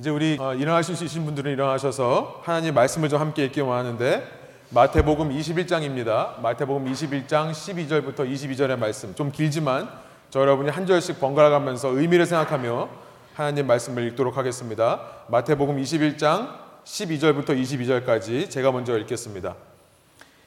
[0.00, 4.26] 이제 우리 어, 일어나실 수 있으신 분들은 일어나셔서 하나님 말씀을 좀 함께 읽기 원하는데
[4.70, 6.40] 마태복음 21장입니다.
[6.40, 9.90] 마태복음 21장 12절부터 22절의 말씀 좀 길지만
[10.30, 12.88] 저 여러분이 한 절씩 번갈아 가면서 의미를 생각하며
[13.34, 15.02] 하나님 말씀을 읽도록 하겠습니다.
[15.28, 16.48] 마태복음 21장
[16.86, 19.54] 12절부터 22절까지 제가 먼저 읽겠습니다.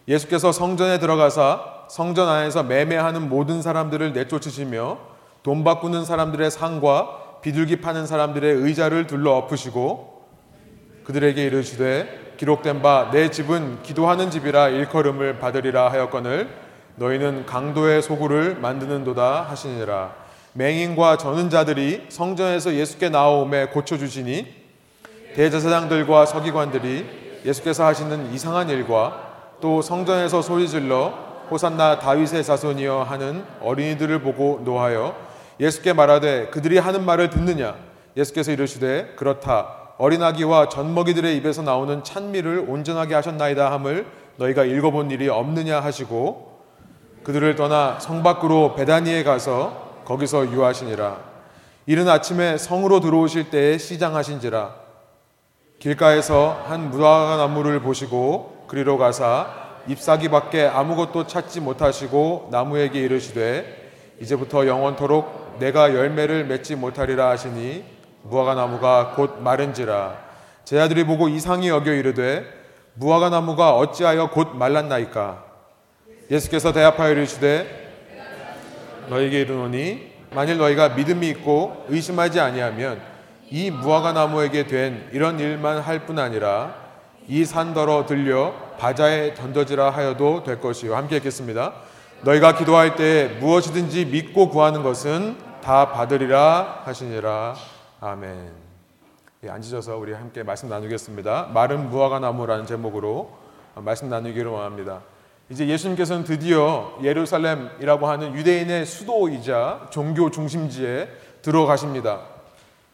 [0.07, 4.97] 예수께서 성전에 들어가사 성전 안에서 매매하는 모든 사람들을 내쫓으시며
[5.43, 10.23] 돈 바꾸는 사람들의 상과 비둘기 파는 사람들의 의자를 둘러 엎으시고
[11.03, 16.49] 그들에게 이르시되 기록된 바 내 집은 기도하는 집이라 일컬음을 받으리라 하였거늘
[16.95, 20.15] 너희는 강도의 소굴을 만드는도다 하시니라.
[20.53, 24.47] 맹인과 저는 자들이 성전에서 예수께 나오매 고쳐 주시니
[25.35, 34.61] 대제사장들과 서기관들이 예수께서 하시는 이상한 일과 또 성전에서 소리질러 호산나 다윗의 자손이여 하는 어린이들을 보고
[34.63, 37.75] 노하여 예수께 말하되 그들이 하는 말을 듣느냐?
[38.17, 39.83] 예수께서 이르시되 그렇다.
[39.97, 44.05] 어린아기와 젖먹이들의 입에서 나오는 찬미를 온전하게 하셨나이다 함을
[44.37, 46.61] 너희가 읽어본 일이 없느냐 하시고
[47.23, 51.17] 그들을 떠나 성 밖으로 베다니에 가서 거기서 유하시니라.
[51.85, 54.75] 이른 아침에 성으로 들어오실 때에 시장하신지라.
[55.79, 59.47] 길가에서 한 무화과 나무를 보시고 그리로 가사
[59.87, 67.83] 잎사귀밖에 아무것도 찾지 못하시고 나무에게 이르시되 이제부터 영원토록 내가 열매를 맺지 못하리라 하시니
[68.23, 70.17] 무화과 나무가 곧 마른지라.
[70.65, 72.45] 제 아들이 보고 이상히 여겨 이르되
[72.95, 75.43] 무화과 나무가 어찌하여 곧 말랐나이까?
[76.31, 77.81] 예수께서 대합하여 이르시되
[79.09, 83.01] 너에게 이르노니 만일 너희가 믿음이 있고 의심하지 아니하면
[83.49, 86.75] 이 무화과 나무에게 된 이런 일만 할 뿐 아니라
[87.27, 90.95] 이 산더러 들려 바자에 던져지라 하여도 될 것이요.
[90.95, 91.73] 함께 읽겠습니다.
[92.23, 97.53] 너희가 기도할 때 무엇이든지 믿고 구하는 것은 다 받으리라 하시니라.
[97.99, 98.49] 아멘.
[99.43, 101.49] 예, 앉으셔서 우리 함께 말씀 나누겠습니다.
[101.53, 103.29] 마른 무화과 나무라는 제목으로
[103.75, 105.01] 말씀 나누기를 원합니다.
[105.49, 111.09] 이제 예수님께서는 드디어 예루살렘이라고 하는 유대인의 수도이자 종교 중심지에
[111.41, 112.21] 들어가십니다.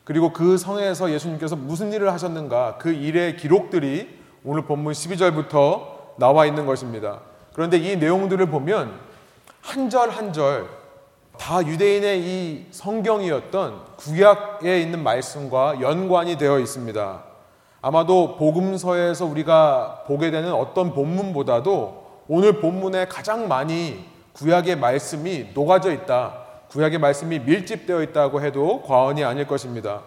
[0.06, 4.10] 그리고 그 성에서 예수님께서 무슨 일을 하셨는가 그 일의 기록들이
[4.44, 7.20] 오늘 본문 12절부터 나와 있는 것입니다.
[7.54, 9.09] 그런데 이 내용들을 보면
[9.62, 10.68] 한 절 한 절
[11.38, 17.24] 다 유대인의 이 성경이었던 구약에 있는 말씀과 연관이 되어 있습니다.
[17.82, 26.34] 아마도 복음서에서 우리가 보게 되는 어떤 본문보다도 오늘 본문에 가장 많이 구약의 말씀이 녹아져 있다.
[26.72, 30.02] 구약의 말씀이 밀집되어 있다고 해도 과언이 아닐 것입니다.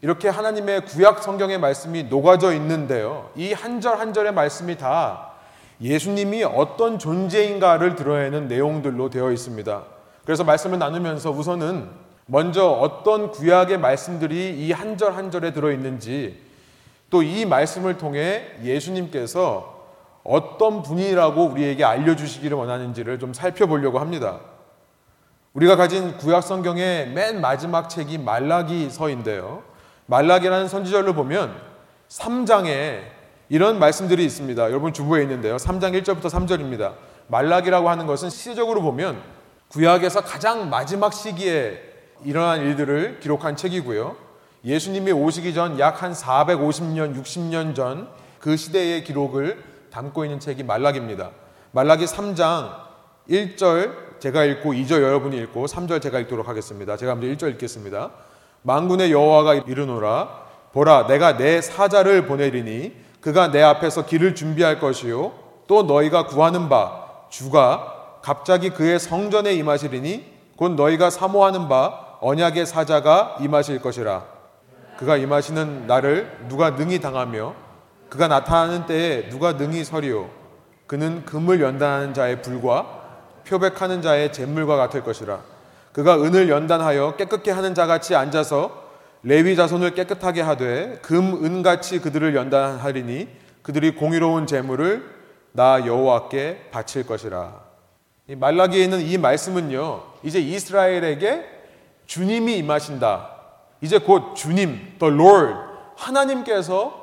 [0.00, 3.30] 이렇게 하나님의 구약 성경의 말씀이 녹아져 있는데요.
[3.36, 5.32] 이 한 절 한 절의 말씀이 다
[5.80, 9.82] 예수님이 어떤 존재인가를 드러내는 내용들로 되어 있습니다.
[10.24, 11.88] 그래서 말씀을 나누면서 우선은
[12.26, 16.40] 먼저 어떤 구약의 말씀들이 이 한 절 한 절에 들어 있는지
[17.10, 19.72] 또 이 말씀을 통해 예수님께서
[20.24, 24.40] 어떤 분이라고 우리에게 알려주시기를 원하는지를 좀 살펴보려고 합니다.
[25.52, 29.62] 우리가 가진 구약 성경의 맨 마지막 책이 말라기서인데요.
[30.06, 31.54] 말라기라는 선지절을 보면
[32.08, 33.00] 3장에
[33.54, 34.64] 이런 말씀들이 있습니다.
[34.64, 35.58] 여러분 주부에 있는데요.
[35.58, 36.94] 3장 1절부터 3절입니다.
[37.28, 39.22] 말라기라고 하는 것은 시적으로 보면
[39.68, 41.80] 구약에서 가장 마지막 시기에
[42.24, 44.16] 일어난 일들을 기록한 책이고요.
[44.64, 48.08] 예수님이 오시기 전 약 한 450년, 60년 전
[48.40, 49.62] 그 시대의 기록을
[49.92, 51.30] 담고 있는 책이 말라기입니다.
[51.70, 52.72] 말라기 3장
[53.30, 56.96] 1절 제가 읽고 2절 여러분이 읽고 3절 제가 읽도록 하겠습니다.
[56.96, 58.10] 제가 먼저 1절 읽겠습니다.
[58.62, 65.32] 만군의 여호와가 이르노라 보라 내가 내 사자를 보내리니 그가 내 앞에서 길을 준비할 것이요.
[65.66, 70.26] 또 너희가 구하는 바 주가 갑자기 그의 성전에 임하시리니
[70.58, 74.24] 곧 너희가 사모하는 바 언약의 사자가 임하실 것이라.
[74.98, 77.54] 그가 임하시는 날을 누가 능히 당하며
[78.10, 80.28] 그가 나타나는 때에 누가 능히 서리요.
[80.86, 82.84] 그는 금을 연단하는 자의 불과
[83.48, 85.40] 표백하는 자의 잿물과 같을 것이라.
[85.94, 88.83] 그가 은을 연단하여 깨끗게 하는 자 같이 앉아서
[89.24, 93.28] 레위 자손을 깨끗하게 하되 금 은같이 그들을 연단하리니
[93.62, 95.02] 그들이 공의로운 재물을
[95.52, 97.64] 나 여호와께 바칠 것이라.
[98.28, 100.02] 이 말라기에 있는 이 말씀은요.
[100.22, 101.44] 이제 이스라엘에게
[102.06, 103.30] 주님이 임하신다.
[103.80, 105.54] 이제 곧 주님, the Lord,
[105.96, 107.02] 하나님께서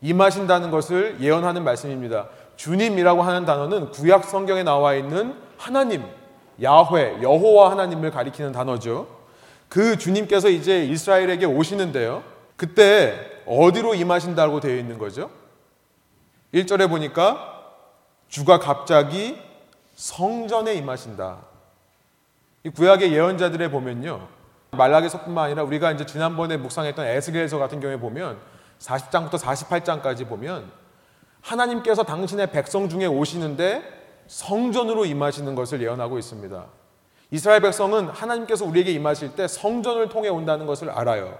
[0.00, 2.28] 임하신다는 것을 예언하는 말씀입니다.
[2.56, 6.04] 주님이라고 하는 단어는 구약 성경에 나와 있는 하나님,
[6.62, 9.19] 야훼, 여호와 하나님을 가리키는 단어죠.
[9.70, 12.24] 그 주님께서 이제 이스라엘에게 오시는데요.
[12.56, 15.30] 그때 어디로 임하신다고 되어 있는 거죠?
[16.52, 17.62] 1절에 보니까
[18.28, 19.38] 주가 갑자기
[19.94, 21.38] 성전에 임하신다.
[22.64, 24.26] 이 구약의 예언자들에 보면요.
[24.72, 28.38] 말라기서뿐만 아니라 우리가 이제 지난번에 묵상했던 에스겔서 같은 경우에 보면
[28.80, 30.70] 40장부터 48장까지 보면
[31.42, 33.82] 하나님께서 당신의 백성 중에 오시는데
[34.26, 36.79] 성전으로 임하시는 것을 예언하고 있습니다.
[37.30, 41.38] 이스라엘 백성은 하나님께서 우리에게 임하실 때 성전을 통해 온다는 것을 알아요.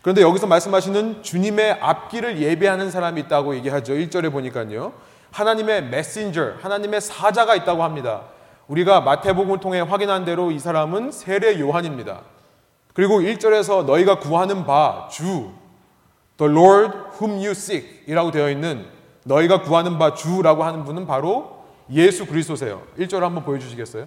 [0.00, 3.92] 그런데 여기서 말씀하시는 주님의 앞길을 예배하는 사람이 있다고 얘기하죠.
[3.94, 4.92] 1절에 보니까요.
[5.30, 8.22] 하나님의 메신저, 하나님의 사자가 있다고 합니다.
[8.66, 12.22] 우리가 마태복음을 통해 확인한 대로 이 사람은 세례 요한입니다.
[12.94, 15.50] 그리고 1절에서 너희가 구하는 바 주,
[16.36, 18.86] the Lord whom you seek 이라고 되어 있는
[19.24, 22.82] 너희가 구하는 바 주라고 하는 분은 바로 예수 그리스도세요.
[22.98, 24.06] 1절 한번 보여주시겠어요?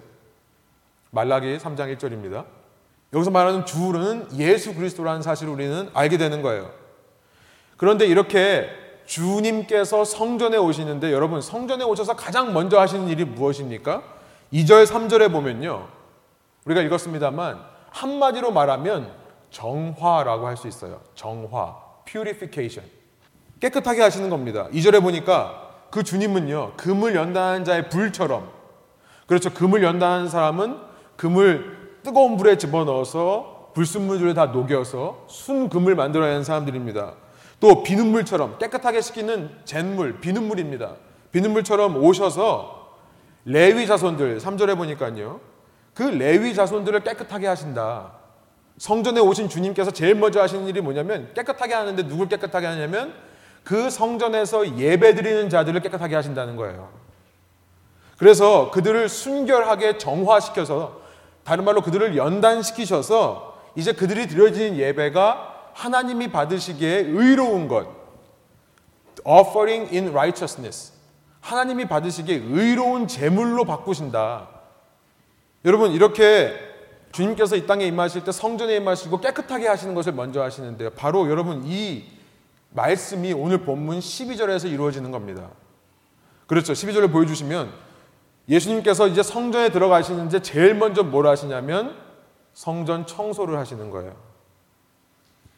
[1.16, 2.44] 말라기 3장 1절입니다.
[3.14, 6.70] 여기서 말하는 주는 예수 그리스도라는 사실을 우리는 알게 되는 거예요.
[7.78, 8.68] 그런데 이렇게
[9.06, 14.02] 주님께서 성전에 오시는데 여러분 성전에 오셔서 가장 먼저 하시는 일이 무엇입니까?
[14.52, 15.88] 2절 3절에 보면요.
[16.66, 17.60] 우리가 읽었습니다만
[17.90, 19.10] 한마디로 말하면
[19.50, 21.00] 정화라고 할 수 있어요.
[21.14, 22.90] 정화, purification.
[23.60, 24.68] 깨끗하게 하시는 겁니다.
[24.72, 26.74] 2절에 보니까 그 주님은요.
[26.76, 28.50] 금을 연다는 자의 불처럼
[29.26, 29.50] 그렇죠.
[29.54, 30.86] 금을 연다는 사람은
[31.16, 37.14] 금을 뜨거운 불에 집어넣어서 불순물들을 다 녹여서 순금을 만들어내는 사람들입니다.
[37.60, 40.94] 또 비눗물처럼 깨끗하게 씻기는 잿물, 비눗물입니다.
[41.32, 42.96] 비눗물처럼 오셔서
[43.44, 45.40] 레위 자손들 3절에 보니까요.
[45.94, 48.12] 그 레위 자손들을 깨끗하게 하신다.
[48.78, 53.14] 성전에 오신 주님께서 제일 먼저 하시는 일이 뭐냐면 깨끗하게 하는데 누굴 깨끗하게 하냐면
[53.64, 56.88] 그 성전에서 예배 드리는 자들을 깨끗하게 하신다는 거예요.
[58.18, 61.00] 그래서 그들을 순결하게 정화시켜서
[61.46, 67.86] 다른 말로 그들을 연단시키셔서 이제 그들이 드려지는 예배가 하나님이 받으시기에 의로운 것,
[69.24, 70.92] offering in righteousness.
[71.40, 74.48] 하나님이 받으시기에 의로운 제물로 바꾸신다.
[75.64, 76.52] 여러분 이렇게
[77.12, 80.90] 주님께서 이 땅에 임하실 때 성전에 임하시고 깨끗하게 하시는 것을 먼저 하시는데요.
[80.90, 82.06] 바로 여러분 이
[82.70, 85.50] 말씀이 오늘 본문 12절에서 이루어지는 겁니다.
[86.48, 86.72] 그렇죠.
[86.72, 87.85] 12절을 보여주시면
[88.48, 91.96] 예수님께서 이제 성전에 들어가시는데 제일 먼저 뭘 하시냐면
[92.54, 94.14] 성전 청소를 하시는 거예요.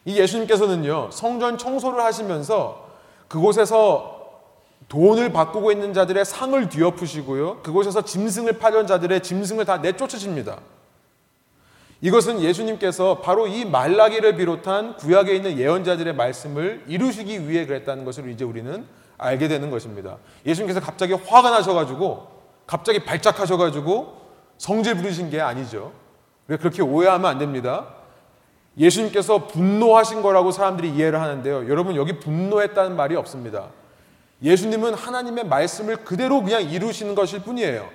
[0.04, 2.88] 이 예수님께서는요, 성전 청소를 하시면서
[3.28, 4.16] 그곳에서
[4.88, 10.60] 돈을 바꾸고 있는 자들의 상을 뒤엎으시고요, 그곳에서 짐승을 파던 자들의 짐승을 다 내쫓으십니다.
[12.00, 18.44] 이것은 예수님께서 바로 이 말라기를 비롯한 구약에 있는 예언자들의 말씀을 이루시기 위해 그랬다는 것을 이제
[18.44, 18.86] 우리는
[19.18, 20.16] 알게 되는 것입니다.
[20.46, 22.37] 예수님께서 갑자기 화가 나셔가지고
[22.68, 24.18] 갑자기 발작하셔가지고
[24.58, 25.92] 성질 부리신 게 아니죠.
[26.46, 27.86] 그렇게 오해하면 안 됩니다.
[28.76, 31.68] 예수님께서 분노하신 거라고 사람들이 이해를 하는데요.
[31.68, 33.70] 여러분 여기 분노했다는 말이 없습니다.
[34.42, 37.88] 예수님은 하나님의 말씀을 그대로 그냥 이루시는 것일 뿐이에요.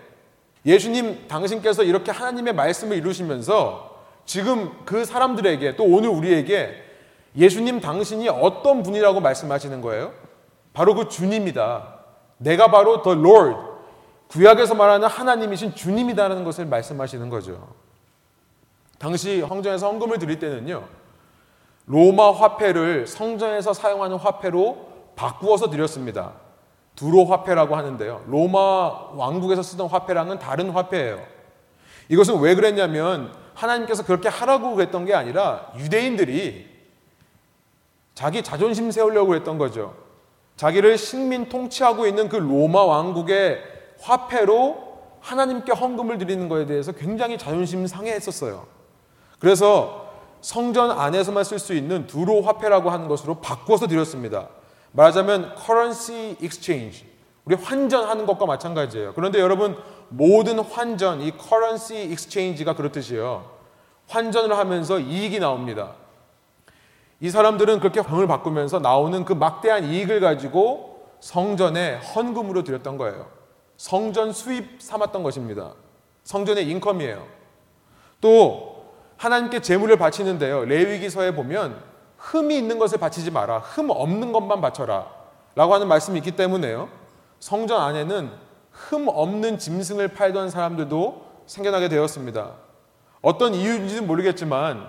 [0.65, 3.93] 예수님 당신께서 이렇게 하나님의 말씀을 이루시면서
[4.25, 6.83] 지금 그 사람들에게 또 오늘 우리에게
[7.37, 10.13] 예수님 당신이 어떤 분이라고 말씀하시는 거예요?
[10.73, 11.93] 바로 그 주님이다.
[12.39, 13.72] 내가 바로 the Lord,
[14.33, 17.67] 구약에서 말하는 하나님이신 주님이다라는 것을 말씀하시는 거죠.
[18.97, 20.87] 당시 성전에서 헌금을 드릴 때는요,
[21.85, 26.31] 로마 화폐를 성전에서 사용하는 화폐로 바꾸어서 드렸습니다.
[26.95, 28.23] 두로 화폐라고 하는데요.
[28.27, 28.57] 로마
[29.13, 31.23] 왕국에서 쓰던 화폐랑은 다른 화폐예요.
[32.09, 36.73] 이것은 왜 그랬냐면 하나님께서 그렇게 하라고 그랬던 게 아니라 유대인들이
[38.15, 39.93] 자기 자존심 세우려고 했던 거죠.
[40.55, 47.87] 자기를 식민 통치하고 있는 그 로마 왕국의 화폐로 하나님께 헌금을 드리는 것에 대해서 굉장히 자존심
[47.87, 48.65] 상해했었어요.
[49.39, 50.09] 그래서
[50.41, 54.49] 성전 안에서만 쓸 수 있는 두로 화폐라고 하는 것으로 바꿔서 드렸습니다.
[54.91, 57.05] 말하자면 currency exchange.
[57.45, 59.13] 우리 환전하는 것과 마찬가지예요.
[59.13, 59.77] 그런데 여러분
[60.09, 63.49] 모든 환전, 이 currency exchange가 그렇듯이요.
[64.07, 65.93] 환전을 하면서 이익이 나옵니다.
[67.19, 73.42] 이 사람들은 그렇게 병을 바꾸면서 나오는 그 막대한 이익을 가지고 성전에 헌금으로 드렸던 거예요.
[73.77, 75.73] 성전 수입 삼았던 것입니다.
[76.23, 77.25] 성전의 인컴이에요.
[78.21, 78.85] 또
[79.17, 80.65] 하나님께 제물을 바치는데요.
[80.65, 81.81] 레위기서에 보면
[82.17, 83.59] 흠이 있는 것을 바치지 마라.
[83.59, 85.07] 흠 없는 것만 바쳐라.
[85.55, 86.89] 라고 하는 말씀이 있기 때문에요.
[87.39, 88.31] 성전 안에는
[88.71, 92.51] 흠 없는 짐승을 팔던 사람들도 생겨나게 되었습니다.
[93.21, 94.87] 어떤 이유인지는 모르겠지만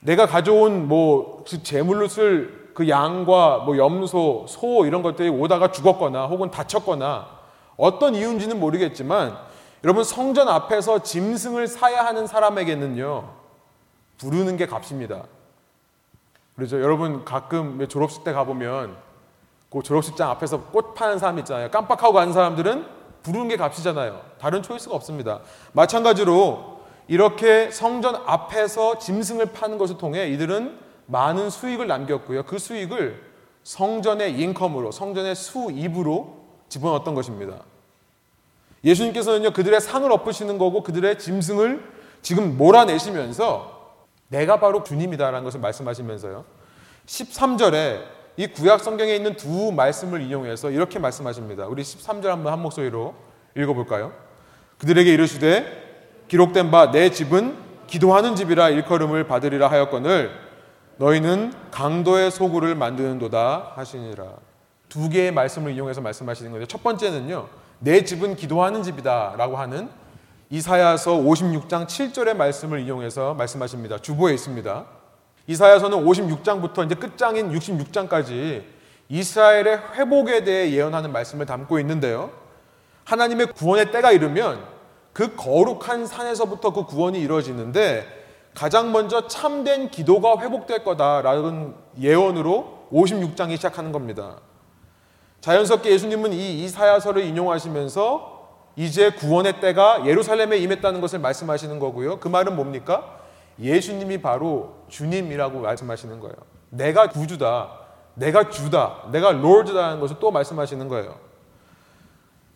[0.00, 6.50] 내가 가져온 뭐 제물로 쓸 그 양과 뭐 염소, 소 이런 것들이 오다가 죽었거나 혹은
[6.50, 7.26] 다쳤거나
[7.76, 9.36] 어떤 이유인지는 모르겠지만
[9.84, 13.28] 여러분 성전 앞에서 짐승을 사야 하는 사람에게는요
[14.18, 15.24] 부르는 게 값입니다.
[16.54, 16.80] 그렇죠.
[16.80, 18.96] 여러분 가끔 졸업식 때 가보면
[19.70, 21.70] 그 졸업식장 앞에서 꽃 파는 사람 있잖아요.
[21.70, 22.86] 깜빡하고 가는 사람들은
[23.22, 24.22] 부르는 게 값이잖아요.
[24.38, 25.40] 다른 초이스가 없습니다.
[25.72, 32.44] 마찬가지로 이렇게 성전 앞에서 짐승을 파는 것을 통해 이들은 많은 수익을 남겼고요.
[32.44, 33.22] 그 수익을
[33.62, 37.60] 성전의 인컴으로, 성전의 수입으로 집어넣었던 것입니다.
[38.84, 41.82] 예수님께서는요, 그들의 상을 엎으시는 거고 그들의 짐승을
[42.22, 43.94] 지금 몰아내시면서
[44.28, 46.44] 내가 바로 주님이다라는 것을 말씀하시면서요.
[47.06, 48.02] 13절에
[48.36, 51.66] 이 구약 성경에 있는 두 말씀을 인용해서 이렇게 말씀하십니다.
[51.66, 53.14] 우리 13절 한번 한 목소리로
[53.56, 54.12] 읽어볼까요?
[54.78, 57.56] 그들에게 이르시되 기록된 바 내 집은
[57.86, 60.30] 기도하는 집이라 일컬음을 받으리라 하였거늘
[60.98, 64.24] 너희는 강도의 소굴을 만드는도다 하시니라.
[64.96, 67.48] 두 개의 말씀을 이용해서 말씀하시는 건데 첫 번째는요.
[67.80, 69.90] 내 집은 기도하는 집이다라고 하는
[70.48, 73.98] 이사야서 56장 7절의 말씀을 이용해서 말씀하십니다.
[73.98, 74.86] 주보에 있습니다.
[75.48, 78.64] 이사야서는 56장부터 이제 끝장인 66장까지
[79.10, 82.30] 이스라엘의 회복에 대해 예언하는 말씀을 담고 있는데요.
[83.04, 84.64] 하나님의 구원의 때가 이르면
[85.12, 88.06] 그 거룩한 산에서부터 그 구원이 이루어지는데
[88.54, 94.36] 가장 먼저 참된 기도가 회복될 거다라는 예언으로 56장이 시작하는 겁니다.
[95.46, 102.18] 자연스럽게 예수님은 이 이사야서를 인용하시면서 이제 구원의 때가 예루살렘에 임했다는 것을 말씀하시는 거고요.
[102.18, 103.20] 그 말은 뭡니까?
[103.60, 106.34] 예수님이 바로 주님이라고 말씀하시는 거예요.
[106.70, 107.70] 내가 구주다.
[108.14, 109.04] 내가 주다.
[109.12, 111.14] 내가 롤드다는 것을 또 말씀하시는 거예요.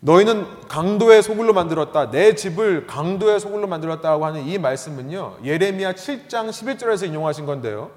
[0.01, 2.11] 너희는 강도의 소굴로 만들었다.
[2.11, 5.39] 내 집을 강도의 소굴로 만들었다고 하는 이 말씀은요.
[5.45, 7.93] 예레미야 7장 11절에서 인용하신 건데요.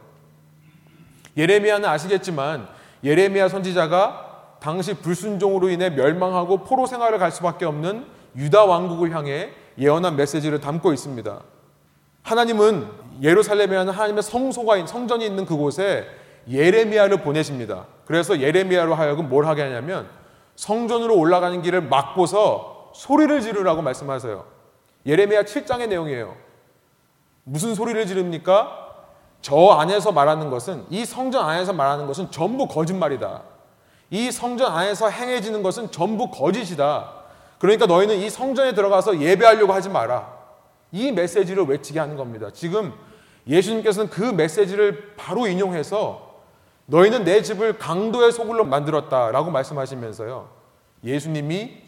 [1.36, 2.68] 예레미야는 아시겠지만
[3.04, 4.33] 예레미야 선지자가
[4.63, 8.05] 당시 불순종으로 인해 멸망하고 포로 생활을 갈 수밖에 없는
[8.38, 11.41] 유다 왕국을 향해 예언한 메시지를 담고 있습니다.
[12.22, 12.88] 하나님은
[13.22, 16.08] 예루살렘이라는 하나님의 성소가 성전이 있는 그곳에
[16.50, 17.88] 예레미야를 보내십니다.
[18.05, 20.08] 그래서 예레미야로 하여금 뭘 하게 하냐면
[20.55, 24.46] 성전으로 올라가는 길을 막고서 소리를 지르라고 말씀하세요.
[25.05, 26.38] 예레미야 7장의 내용이에요.
[27.43, 28.79] 무슨 소리를 지릅니까?
[29.41, 33.53] 저 안에서 말하는 것은 이 성전 안에서 말하는 것은 전부 거짓말이다.
[34.13, 37.12] 이 성전 안에서 행해지는 것은 전부 거짓이다.
[37.58, 40.32] 그러니까 너희는 이 성전에 들어가서 예배하려고 하지 마라.
[40.91, 42.51] 이 메시지를 외치게 하는 겁니다.
[42.53, 42.93] 지금
[43.48, 46.32] 예수님께서는 그 메시지를 바로 인용해서
[46.86, 50.48] 너희는 내 집을 강도의 소굴로 만들었다라고 말씀하시면서요.
[51.03, 51.82] 예수님이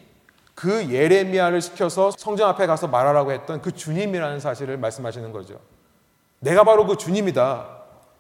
[0.56, 5.60] 그 예레미야를 시켜서 성전 앞에 가서 말하라고 했던 그 주님이라는 사실을 말씀하시는 거죠.
[6.40, 7.68] 내가 바로 그 주님이다.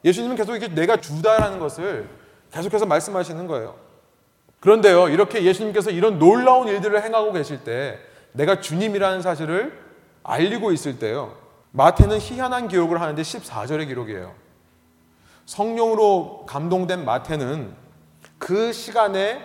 [0.03, 2.07] 예수님은 계속 이렇게 내가 주다라는 것을
[2.51, 3.84] 계속해서 말씀하시는 거예요.
[4.65, 7.99] 그런데요, 이렇게 예수님께서 이런 놀라운 일들을 행하고 계실 때
[8.31, 9.77] 내가 주님이라는 사실을
[10.23, 11.37] 알리고 있을 때요.
[11.69, 14.33] 마태는 희한한 기록을 하는데 14절의 기록이에요.
[15.45, 17.75] 성령으로 감동된 마태는
[18.39, 19.39] 그 시간에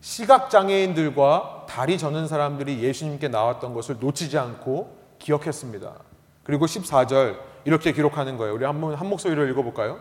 [0.00, 5.92] 시각장애인들과 다리 저는 사람들이 예수님께 나왔던 것을 놓치지 않고 기억했습니다.
[6.42, 7.36] 그리고 14절
[7.66, 8.54] 이렇게 기록하는 거예요.
[8.54, 10.00] 우리 한번 한 목소리로 읽어볼까요?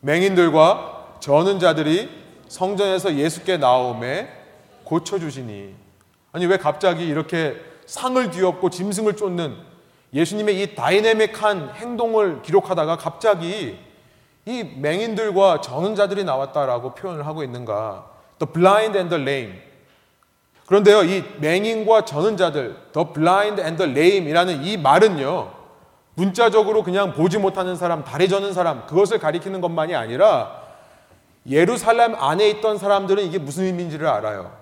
[0.00, 4.28] 맹인들과 저는 자들이 성전에서 예수께 나옴에
[4.82, 5.72] 고쳐주시니.
[6.32, 7.54] 아니, 왜 갑자기 이렇게
[7.86, 9.56] 상을 뒤엎고 짐승을 쫓는
[10.12, 13.78] 예수님의 이 다이내믹한 행동을 기록하다가 갑자기
[14.46, 18.06] 이 맹인들과 저는 자들이 나왔다라고 표현을 하고 있는가.
[18.40, 19.60] The blind and the lame.
[20.66, 25.52] 그런데요, 이 맹인과 저는 자들, the blind and the lame 이라는 이 말은요,
[26.14, 30.59] 문자적으로 그냥 보지 못하는 사람, 다리 저는 사람, 그것을 가리키는 것만이 아니라
[31.48, 34.56] 예루살렘 안에 있던 사람들은 이게 무슨 의미인지를 알아요.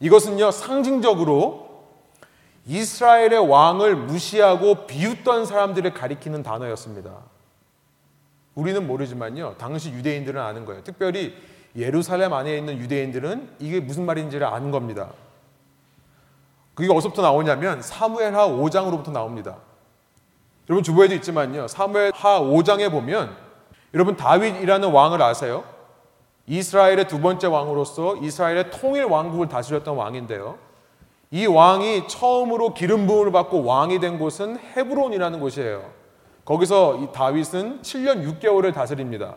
[0.00, 1.84] 이것은요, 상징적으로
[2.66, 7.10] 이스라엘의 왕을 무시하고 비웃던 사람들을 가리키는 단어였습니다.
[8.54, 10.84] 우리는 모르지만요, 당시 유대인들은 아는 거예요.
[10.84, 11.34] 특별히
[11.76, 15.10] 예루살렘 안에 있는 유대인들은 이게 무슨 말인지를 아는 겁니다.
[16.74, 19.56] 그게 어디서부터 나오냐면 사무엘하 5장으로부터 나옵니다.
[20.68, 21.68] 여러분 주보에도 있지만요.
[21.68, 23.36] 사무엘하 5장에 보면
[23.92, 25.64] 여러분 다윗이라는 왕을 아세요?
[26.50, 30.58] 이스라엘의 두 번째 왕으로서 이스라엘의 통일 왕국을 다스렸던 왕인데요.
[31.30, 35.88] 이 왕이 처음으로 기름 부음을 받고 왕이 된 곳은 헤브론이라는 곳이에요.
[36.44, 39.36] 거기서 이 다윗은 7년 6개월을 다스립니다.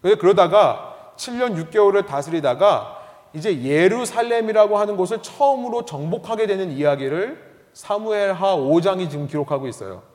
[0.00, 3.00] 그러다가 7년 6개월을 다스리다가
[3.34, 10.11] 이제 예루살렘이라고 하는 곳을 처음으로 정복하게 되는 이야기를 사무엘하 5장이 지금 기록하고 있어요.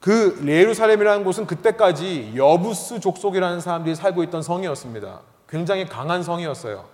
[0.00, 5.20] 그 예루살렘이라는 곳은 그때까지 여부스 족속이라는 사람들이 살고 있던 성이었습니다.
[5.48, 6.86] 굉장히 강한 성이었어요.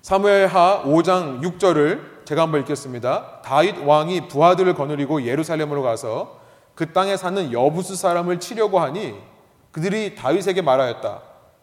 [0.00, 3.40] 사무엘하 5장 6절을 제가 한번 읽겠습니다.
[3.42, 6.40] 다윗 왕이 부하들을 거느리고 예루살렘으로 가서
[6.76, 9.16] 그 땅에 사는 여부스 사람을 치려고 하니
[9.72, 11.20] 그들이 다윗에게 말하였다.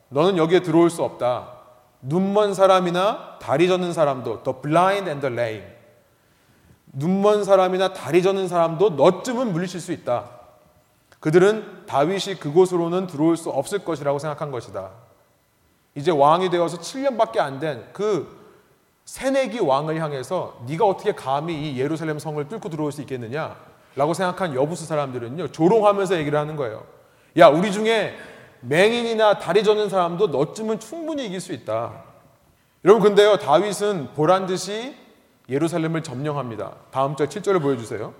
[0.10, 1.60] 너는 여기에 들어올 수 없다.
[2.02, 5.82] 눈먼 사람이나 다리 젖는 사람도 the blind and the lame
[6.94, 10.41] 눈먼 사람이나 다리 저는 사람도 너쯤은 물리칠 수 있다.
[11.22, 14.90] 그들은 다윗이 그곳으로는 들어올 수 없을 것이라고 생각한 것이다.
[15.96, 18.42] 이제 왕이 되어서 7년밖에 안 된그
[19.06, 23.56] 새내기 왕을 향해서 네가 어떻게 감히 이 예루살렘 성을 뚫고 들어올 수 있겠느냐?
[23.96, 25.50] 라고 생각한 여부수 사람들은요.
[25.50, 26.84] 조롱하면서 얘기를 하는 거예요.
[27.38, 28.16] 야, 우리 중에
[28.62, 32.04] 맹인이나 다리 저는 사람도 너쯤은 충분히 이길 수 있다.
[32.84, 33.38] 여러분 근데요.
[33.38, 34.96] 다윗은 보란 듯이
[35.50, 36.72] 예루살렘을 점령합니다.
[36.90, 38.14] 다음 절 7절을 보여주세요.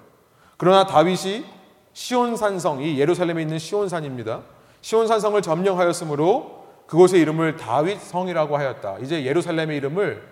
[0.58, 1.46] 그러나 다윗이
[1.94, 4.42] 시온산성, 이 예루살렘에 있는 시온산입니다.
[4.82, 8.98] 시온산성을 점령하였으므로 그곳의 이름을 다윗성이라고 하였다.
[9.00, 10.28] 이제 예루살렘의 이름을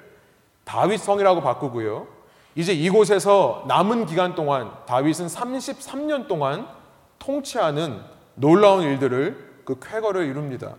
[0.66, 2.08] 다윗성이라고 바꾸고요.
[2.56, 6.68] 이제 이곳에서 남은 기간 동안 다윗은 33년 동안
[7.20, 8.01] 통치하는
[8.36, 10.75] 놀라운 일들을 그 쾌거를 이룹니다.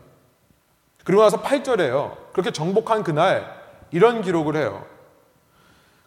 [1.05, 2.17] 그리고 나서 8절에요.
[2.33, 3.61] 그렇게 정복한 그날
[3.91, 4.85] 이런 기록을 해요.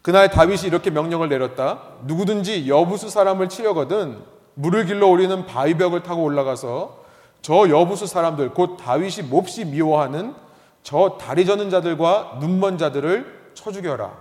[0.02, 1.80] 그날 다윗이 이렇게 명령을 내렸다.
[2.04, 4.22] 누구든지 여부수 사람을 치려거든
[4.54, 7.04] 물을 길러 오리는 바위벽을 타고 올라가서
[7.42, 10.34] 저 여부수 사람들 곧 다윗이 몹시 미워하는
[10.82, 14.12] 저 다리 저는 자들과 눈먼 자들을 쳐 죽여라.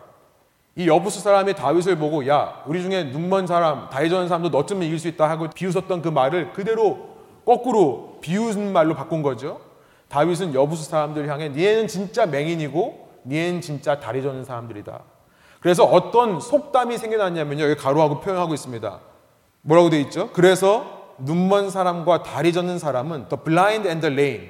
[0.75, 4.97] 이 여부수 사람이 다윗을 보고 야 우리 중에 눈먼 사람 다리 저는 사람도 너쯤은 이길
[4.97, 7.13] 수 있다 하고 비웃었던 그 말을 그대로
[7.45, 9.61] 거꾸로 비웃는 말로 바꾼 거죠.
[10.07, 14.99] 다윗은 여부수 사람들 향해 니네는 진짜 맹인이고 니네는 진짜 다리 저는 사람들이다.
[15.59, 17.63] 그래서 어떤 속담이 생겨났냐면요.
[17.63, 18.99] 여기 가로하고 표현하고 있습니다.
[19.63, 20.29] 뭐라고 돼 있죠?
[20.33, 24.49] 그래서 눈먼 사람과 다리 젖는 사람은 blind and the lame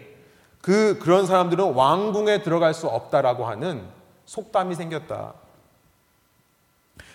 [0.61, 3.83] 그 그런 사람들은 왕궁에 들어갈 수 없다라고 하는
[4.25, 5.33] 속담이 생겼다.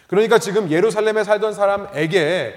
[0.06, 2.54] 그러니까 지금 예루살렘에 살던 사람에게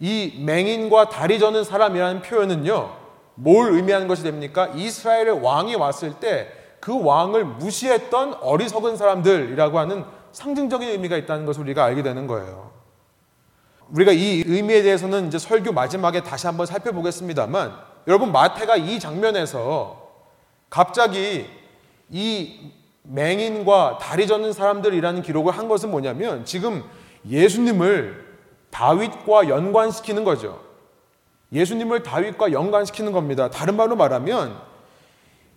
[0.00, 2.96] 이 맹인과 다리 저는 사람이라는 표현은요.
[3.36, 4.68] 뭘 의미하는 것이 됩니까?
[4.74, 11.84] 이스라엘의 왕이 왔을 때 그 왕을 무시했던 어리석은 사람들이라고 하는 상징적인 의미가 있다는 것을 우리가
[11.84, 12.70] 알게 되는 거예요.
[13.90, 17.74] 우리가 이 의미에 대해서는 이제 설교 마지막에 다시 한번 살펴보겠습니다만
[18.06, 20.08] 여러분 마태가 이 장면에서
[20.70, 21.46] 갑자기
[22.10, 26.84] 이 맹인과 다리 젖는 사람들이라는 기록을 한 것은 뭐냐면 지금
[27.26, 28.26] 예수님을
[28.70, 30.60] 다윗과 연관시키는 거죠.
[31.52, 33.48] 예수님을 다윗과 연관시키는 겁니다.
[33.48, 34.60] 다른 말로 말하면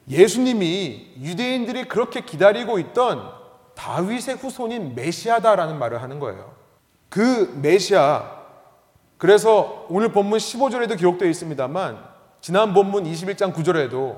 [0.09, 3.29] 예수님이 유대인들이 그렇게 기다리고 있던
[3.75, 6.60] 다윗의 후손인 메시아다라는 말을 하는 거예요.
[7.11, 8.23] 그 메시아
[9.17, 11.99] 그래서 오늘 본문 15절에도 기록되어 있습니다만
[12.39, 14.17] 지난 본문 21장 9절에도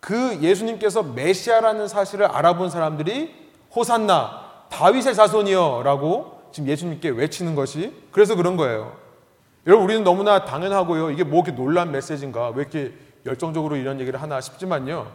[0.00, 3.32] 그 예수님께서 메시아라는 사실을 알아본 사람들이
[3.74, 8.96] 호산나 다윗의 자손이여라고 지금 예수님께 외치는 것이 그래서 그런 거예요.
[9.68, 11.12] 여러분 우리는 너무나 당연하고요.
[11.12, 12.50] 이게 뭐 이렇게 놀란 메시지인가?
[12.50, 12.92] 왜 이렇게
[13.24, 15.12] 열정적으로 이런 얘기를 하나 싶지만요.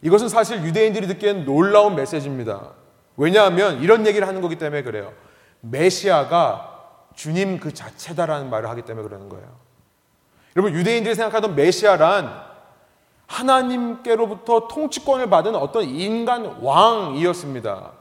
[0.00, 2.72] 이것은 사실 유대인들이 듣기엔 놀라운 메시지입니다.
[3.18, 5.12] 왜냐하면 이런 얘기를 하는 거기 때문에 그래요.
[5.60, 6.70] 메시아가
[7.14, 9.46] 주님 그 자체다라는 말을 하기 때문에 그러는 거예요.
[10.56, 12.50] 여러분 유대인들이 생각하던 메시아란
[13.26, 17.92] 하나님께로부터 통치권을 받은 어떤 인간 왕이었습니다.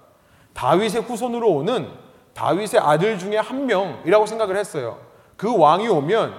[0.54, 1.90] 다윗의 후손으로 오는
[2.34, 4.98] 다윗의 아들 중에 한 명이라고 생각을 했어요.
[5.38, 6.34] 그 왕이 오면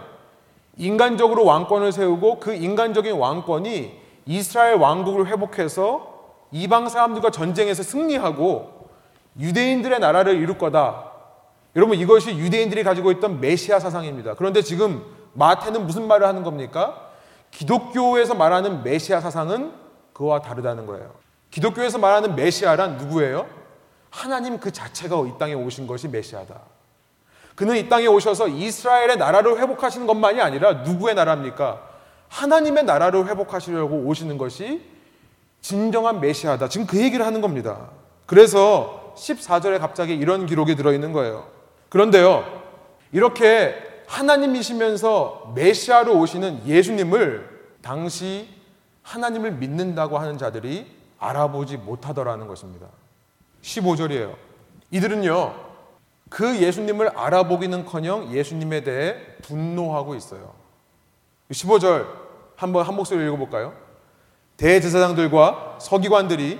[0.76, 6.08] 인간적으로 왕권을 세우고 그 인간적인 왕권이 이스라엘 왕국을 회복해서
[6.52, 8.88] 이방 사람들과 전쟁에서 승리하고
[9.38, 11.09] 유대인들의 나라를 이룰 거다.
[11.76, 14.34] 여러분 이것이 유대인들이 가지고 있던 메시아 사상입니다.
[14.34, 15.04] 그런데 지금
[15.34, 17.10] 마태는 무슨 말을 하는 겁니까?
[17.50, 19.72] 기독교에서 말하는 메시아 사상은
[20.12, 21.12] 그와 다르다는 거예요.
[21.50, 23.46] 기독교에서 말하는 메시아란 누구예요?
[24.10, 26.60] 하나님 그 자체가 이 땅에 오신 것이 메시아다.
[27.54, 31.88] 그는 이 땅에 오셔서 이스라엘의 나라를 회복하시는 것만이 아니라 누구의 나라입니까?
[32.28, 34.82] 하나님의 나라를 회복하시려고 오시는 것이
[35.60, 36.68] 진정한 메시아다.
[36.68, 37.90] 지금 그 얘기를 하는 겁니다.
[38.26, 41.59] 그래서 14절에 갑자기 이런 기록이 들어있는 거예요.
[41.90, 42.44] 그런데요,
[43.12, 43.74] 이렇게
[44.06, 47.48] 하나님이시면서 메시아로 오시는 예수님을
[47.82, 48.48] 당시
[49.02, 50.86] 하나님을 믿는다고 하는 자들이
[51.18, 52.86] 알아보지 못하더라는 것입니다.
[53.62, 54.34] 15절이에요.
[54.90, 55.54] 이들은요,
[56.28, 60.54] 그 예수님을 알아보기는 커녕 예수님에 대해 분노하고 있어요.
[61.50, 62.06] 15절
[62.56, 63.74] 한번 한 목소리 읽어볼까요?
[64.56, 66.58] 대제사장들과 서기관들이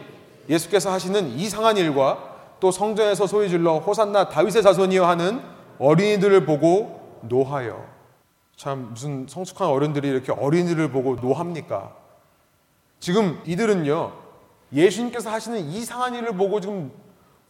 [0.49, 2.30] 예수께서 하시는 이상한 일과
[2.61, 5.43] 또 성전에서 소리 질러 호산나 다윗의 자손이여 하는
[5.79, 7.85] 어린이들을 보고 노하여
[8.57, 11.95] 참 무슨 성숙한 어른들이 이렇게 어린이를 보고 노합니까?
[12.99, 14.13] 지금 이들은요
[14.73, 16.93] 예수님께서 하시는 이상한 일을 보고 지금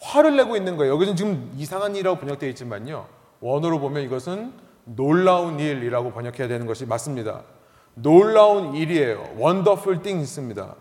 [0.01, 0.95] 화를 내고 있는 거예요.
[0.95, 3.07] 여기는 지금 이상한 일이라고 번역되어 있지만요
[3.41, 4.53] 원어로 보면 이것은
[4.85, 7.43] 놀라운 일이라고 번역해야 되는 것이 맞습니다.
[7.95, 9.23] 놀라운 일이에요.
[9.37, 10.75] wonderful things입니다.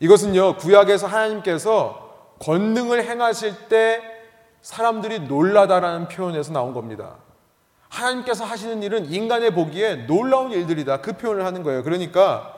[0.00, 2.05] 이것은요, 구약에서 하나님께서
[2.40, 4.02] 권능을 행하실 때
[4.62, 7.16] 사람들이 놀라다라는 표현에서 나온 겁니다.
[7.88, 11.00] 하나님께서 하시는 일은 인간의 보기에 놀라운 일들이다.
[11.00, 11.82] 그 표현을 하는 거예요.
[11.82, 12.52] 그러니까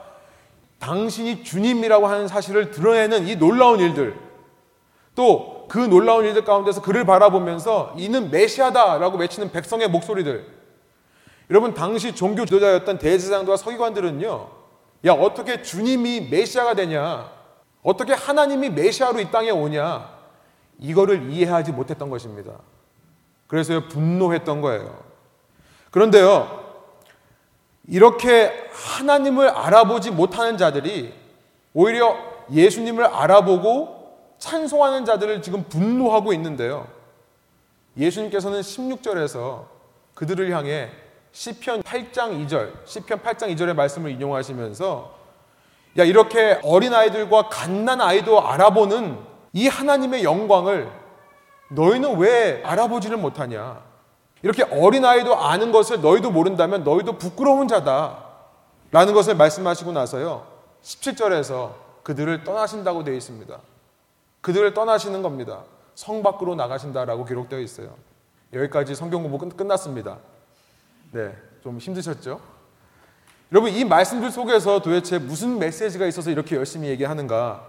[0.79, 4.15] 당신이 주님이라고 하는 사실을 드러내는 이 놀라운 일들,
[5.15, 10.45] 또 그 놀라운 일들 가운데서 그를 바라보면서 이는 메시아다라고 외치는 백성의 목소리들.
[11.49, 14.49] 여러분, 당시 종교 지도자였던 대제사장과 서기관들은요,
[15.05, 17.31] 야, 어떻게 주님이 메시아가 되냐?
[17.83, 20.17] 어떻게 하나님이 메시아로 이 땅에 오냐?
[20.79, 22.53] 이거를 이해하지 못했던 것입니다.
[23.47, 25.03] 그래서 분노했던 거예요.
[25.91, 26.65] 그런데요,
[27.87, 31.13] 이렇게 하나님을 알아보지 못하는 자들이
[31.73, 32.15] 오히려
[32.51, 36.87] 예수님을 알아보고 찬송하는 자들을 지금 분노하고 있는데요.
[37.97, 39.65] 예수님께서는 16절에서
[40.13, 40.89] 그들을 향해
[41.31, 45.18] 시편 8장 2절, 시편 8장 2절의 말씀을 인용하시면서
[45.97, 49.17] 야 이렇게 어린 아이들과 갓난 아이도 알아보는
[49.53, 50.91] 이 하나님의 영광을
[51.69, 53.81] 너희는 왜 알아보지를 못하냐?
[54.41, 58.25] 이렇게 어린 아이도 아는 것을 너희도 모른다면 너희도 부끄러운 자다.
[58.91, 60.47] 라는 것을 말씀하시고 나서요.
[60.81, 61.73] 17절에서
[62.03, 63.59] 그들을 떠나신다고 되어 있습니다.
[64.41, 65.63] 그들을 떠나시는 겁니다.
[65.93, 67.95] 성 밖으로 나가신다라고 기록되어 있어요.
[68.53, 70.17] 여기까지 성경 공부 끝, 났습니다
[71.11, 72.39] 네, 좀 힘드셨죠?
[73.51, 77.65] 여러분, 이 말씀들 속에서 도대체 무슨 메시지가 있어서 이렇게 열심히 얘기하는가?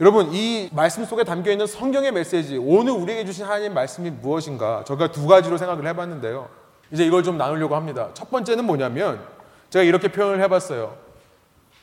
[0.00, 4.84] 여러분, 이 말씀 속에 담겨 있는 성경의 메시지, 오늘 우리에게 주신 하나님 말씀이 무엇인가?
[4.86, 6.48] 제가 두 가지로 생각을 해봤는데요.
[6.90, 8.08] 이제 이걸 좀 나누려고 합니다.
[8.14, 9.22] 첫 번째는 뭐냐면,
[9.68, 10.96] 제가 이렇게 표현을 해봤어요.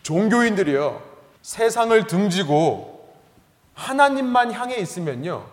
[0.01, 1.01] 종교인들이요,
[1.43, 3.13] 세상을 등지고
[3.75, 5.45] 하나님만 향해 있으면요.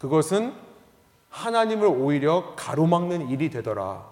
[0.00, 0.54] 그것은
[1.30, 4.04] 하나님을 오히려 가로막는 일이 되더라.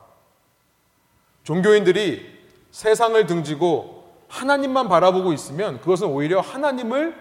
[1.42, 2.33] 종교인들이
[2.74, 7.14] 세상을 등지고 하나님만 바라보고 있으면 그것은 오히려 하나님을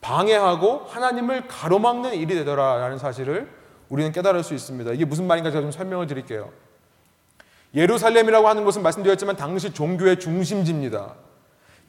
[0.00, 3.48] 방해하고 하나님을 가로막는 일이 되더라라는 사실을
[3.88, 4.92] 우리는 깨달을 수 있습니다.
[4.92, 6.50] 이게 무슨 말인가 제가 좀 설명을 드릴게요.
[7.74, 11.14] 예루살렘이라고 하는 것은 말씀드렸지만 당시 종교의 중심지입니다.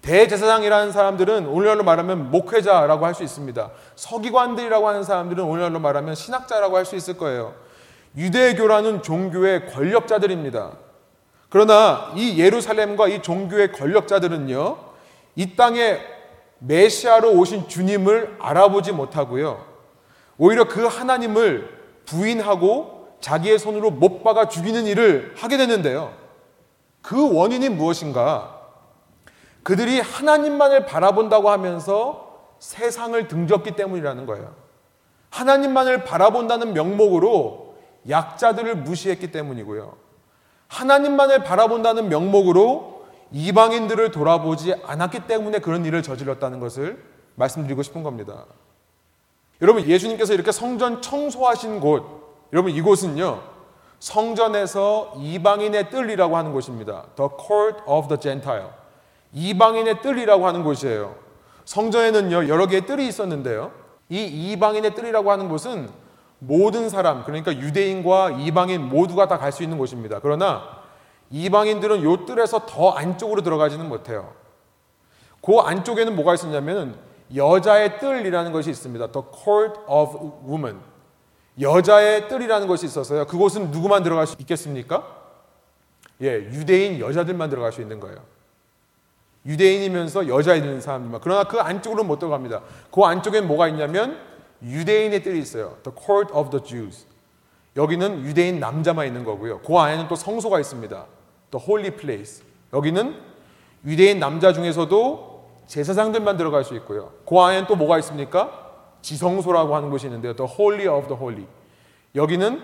[0.01, 3.69] 대제사장이라는 사람들은 오늘날로 말하면 목회자라고 할 수 있습니다.
[3.93, 7.53] 서기관들이라고 하는 사람들은 오늘날로 말하면 신학자라고 할 수 있을 거예요.
[8.17, 10.84] 유대교라는 종교의 권력자들입니다.
[11.55, 14.77] 그러나 이 예루살렘과 이 종교의 권력자들은요,
[15.37, 16.01] 이 땅에
[16.59, 19.65] 메시아로 오신 주님을 알아보지 못하고요.
[20.37, 21.69] 오히려 그 하나님을
[22.05, 26.11] 부인하고 자기의 손으로 못 박아 죽이는 일을 하게 되는데요.
[27.01, 28.59] 그 원인이 무엇인가?
[29.63, 34.53] 그들이 하나님만을 바라본다고 하면서 세상을 등졌기 때문이라는 거예요.
[35.29, 37.77] 하나님만을 바라본다는 명목으로
[38.09, 40.04] 약자들을 무시했기 때문이고요.
[40.67, 47.03] 하나님만을 바라본다는 명목으로 이방인들을 돌아보지 않았기 때문에 그런 일을 저질렀다는 것을
[47.35, 48.45] 말씀드리고 싶은 겁니다.
[49.61, 53.41] 여러분, 예수님께서 이렇게 성전 청소하신 곳, 여러분, 이곳은요,
[53.99, 57.05] 성전에서 이방인의 뜰이라고 하는 곳입니다.
[57.15, 58.69] The court of the Gentile.
[59.33, 61.15] 이방인의 뜰이라고 하는 곳이에요.
[61.65, 63.71] 성전에는요, 여러 개의 뜰이 있었는데요.
[64.09, 65.89] 이 이방인의 뜰이라고 하는 곳은
[66.39, 70.19] 모든 사람, 그러니까 유대인과 이방인 모두가 다 갈 수 있는 곳입니다.
[70.21, 70.83] 그러나
[71.31, 74.33] 이방인들은 요 뜰에서 더 안쪽으로 들어가지는 못해요.
[75.41, 76.97] 그 안쪽에는 뭐가 있었냐면
[77.35, 79.07] 여자의 뜰이라는 것이 있습니다.
[79.07, 80.17] The Court of
[80.47, 80.79] Women.
[81.59, 83.25] 여자의 뜰이라는 것이 있어서요.
[83.25, 85.03] 그곳은 누구만 들어갈 수 있겠습니까?
[86.21, 88.17] 예, 유대인 여자들만 들어갈 수 있는 거예요.
[89.45, 91.21] 유대인이면서 여자인 사람들만.
[91.23, 92.61] 그러나 그 안쪽으로는 못 들어갑니다.
[92.91, 94.19] 그 안쪽엔 뭐가 있냐면
[94.63, 95.77] 유대인의 뜰이 있어요.
[95.83, 97.05] The Court of the Jews.
[97.75, 99.59] 여기는 유대인 남자만 있는 거고요.
[99.59, 101.05] 그 안에는 또 성소가 있습니다.
[101.51, 102.43] The Holy Place.
[102.73, 103.15] 여기는
[103.85, 107.11] 유대인 남자 중에서도 제사장들만 들어갈 수 있고요.
[107.27, 108.65] 그 안에는 또 뭐가 있습니까?
[109.01, 110.35] 지성소라고 하는 곳이 있는데요.
[110.35, 111.47] The Holy of the Holy.
[112.15, 112.61] 여기는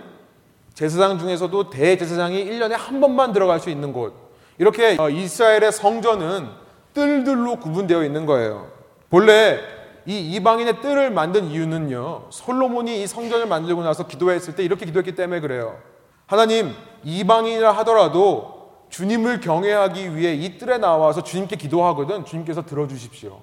[0.74, 4.14] 제사장 중에서도 대제사장이 1년에 한 번만 들어갈 수 있는 곳.
[4.58, 6.50] 이렇게 어, 이스라엘의 성전은
[6.94, 8.72] 뜰들로 구분되어 있는 거예요.
[9.10, 9.60] 본래
[10.06, 12.28] 이 이방인의 뜰을 만든 이유는요.
[12.30, 15.78] 솔로몬이 이 성전을 만들고 나서 기도했을 때 이렇게 기도했기 때문에 그래요.
[16.26, 23.42] 하나님, 이방인이라 하더라도 주님을 경외하기 위해 이 뜰에 나와서 주님께 기도하거든 주님께서 들어주십시오.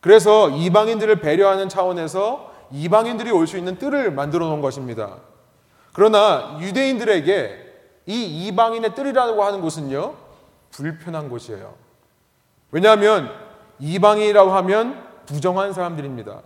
[0.00, 5.18] 그래서 이방인들을 배려하는 차원에서 이방인들이 올 수 있는 뜰을 만들어 놓은 것입니다.
[5.92, 7.58] 그러나 유대인들에게
[8.06, 10.14] 이 이방인의 뜰이라고 하는 곳은요,
[10.70, 11.74] 불편한 곳이에요.
[12.70, 13.30] 왜냐하면
[13.78, 16.42] 이방인이라고 하면 부정한 사람들입니다.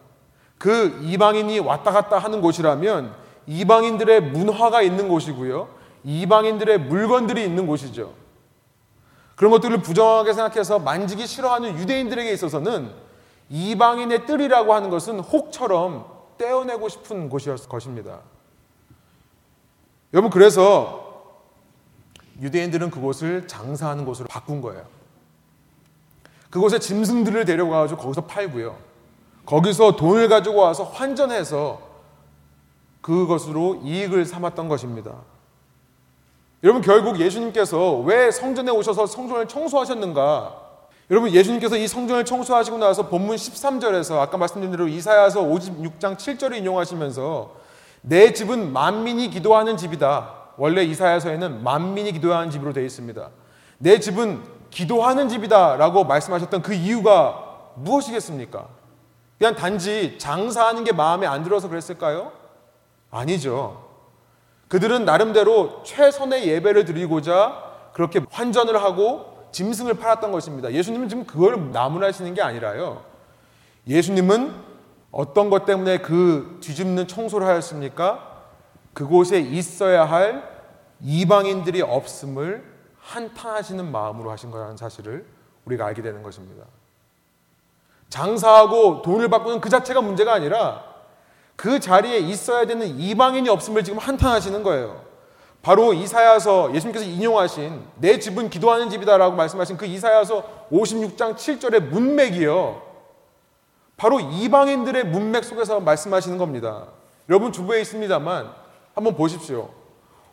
[0.59, 3.15] 그 이방인이 왔다 갔다 하는 곳이라면
[3.47, 5.69] 이방인들의 문화가 있는 곳이고요.
[6.05, 8.15] 이방인들의 물건들이 있는 곳이죠.
[9.35, 12.91] 그런 것들을 부정하게 생각해서 만지기 싫어하는 유대인들에게 있어서는
[13.51, 16.07] 이방인의 뜰이라고 하는 것은 혹처럼
[16.39, 18.21] 떼어내고 싶은 곳이었을 것입니다.
[20.13, 21.35] 여러분 그래서
[22.41, 24.96] 유대인들은 그곳을 장사하는 곳으로 바꾼 거예요.
[26.51, 28.77] 그곳에 짐승들을 데려가가지고 거기서 팔고요.
[29.45, 31.81] 거기서 돈을 가지고 와서 환전해서
[33.01, 35.13] 그것으로 이익을 삼았던 것입니다.
[36.65, 40.67] 여러분 결국 예수님께서 왜 성전에 오셔서 성전을 청소하셨는가?
[41.11, 47.55] 여러분 예수님께서 이 성전을 청소하시고 나서 본문 13절에서 아까 말씀드린 대로 이사야서 56장 7절을 인용하시면서
[48.01, 50.33] 내 집은 만민이 기도하는 집이다.
[50.57, 53.31] 원래 이사야서에는 만민이 기도하는 집으로 되어 있습니다.
[53.79, 54.43] 내 집은
[54.77, 58.69] 기도하는 집이다라고 말씀하셨던 그 이유가 무엇이겠습니까?
[59.39, 62.31] 그냥 단지 장사하는 게 마음에 안 들어서 그랬을까요?
[63.11, 63.87] 아니죠.
[64.69, 70.71] 그들은 나름대로 최선의 예배를 드리고자 그렇게 환전을 하고 짐승을 팔았던 것입니다.
[70.71, 73.03] 예수님은 지금 그걸 나무라시는 게 아니라요.
[73.89, 74.53] 예수님은
[75.11, 78.43] 어떤 것 때문에 그 뒤집는 청소를 하였습니까?
[78.93, 80.43] 그곳에 있어야 할
[81.01, 82.76] 이방인들이 없음을
[83.07, 85.25] 한탄하시는 마음으로 하신 거라는 사실을
[85.65, 86.65] 우리가 알게 되는 것입니다.
[88.09, 90.85] 장사하고 돈을 바꾸는 그 자체가 문제가 아니라
[91.55, 95.05] 그 자리에 있어야 되는 이방인이 없음을 지금 한탄하시는 거예요.
[95.63, 102.83] 바로 이사야서 예수님께서 인용하신 내 집은 기도하는 집이다라고 말씀하신 그 이사야서 56장 7절의 문맥이요.
[103.97, 106.87] 바로 이방인들의 문맥 속에서 말씀하시는 겁니다.
[107.29, 108.53] 여러분 주부에 있습니다만
[108.95, 109.71] 한번 보십시오.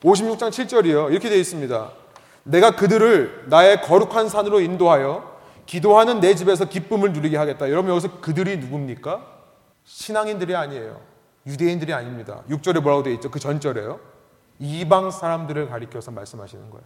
[0.04, 1.12] 56장 7절이요.
[1.12, 2.03] 이렇게 되어 있습니다.
[2.44, 5.34] 내가 그들을 나의 거룩한 산으로 인도하여
[5.66, 7.70] 기도하는 내 집에서 기쁨을 누리게 하겠다.
[7.70, 9.26] 여러분 여기서 그들이 누굽니까?
[9.86, 11.00] 신앙인들이 아니에요.
[11.46, 12.44] 유대인들이 아닙니다.
[12.50, 13.32] 6절에 뭐라고 되어 있죠?
[13.32, 14.00] 그 전절에요.
[14.60, 16.86] 이방 사람들을 가리켜서 말씀하시는 거예요.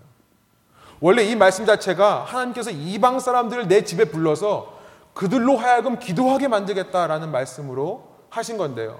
[1.00, 4.78] 원래 이 말씀 자체가 하나님께서 이방 사람들을 내 집에 불러서
[5.14, 9.00] 그들로 하여금 기도하게 만들겠다라는 말씀으로 하신 건데요.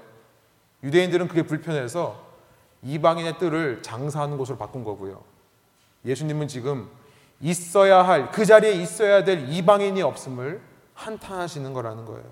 [0.82, 2.20] 유대인들은 그게 불편해서
[2.82, 5.22] 이방인의 뜰을 장사하는 곳으로 바꾼 거고요.
[6.08, 6.88] 예수님은 지금
[7.40, 10.60] 있어야 할, 그 자리에 있어야 될 이방인이 없음을
[10.94, 12.24] 한탄하시는 거라는 거예요.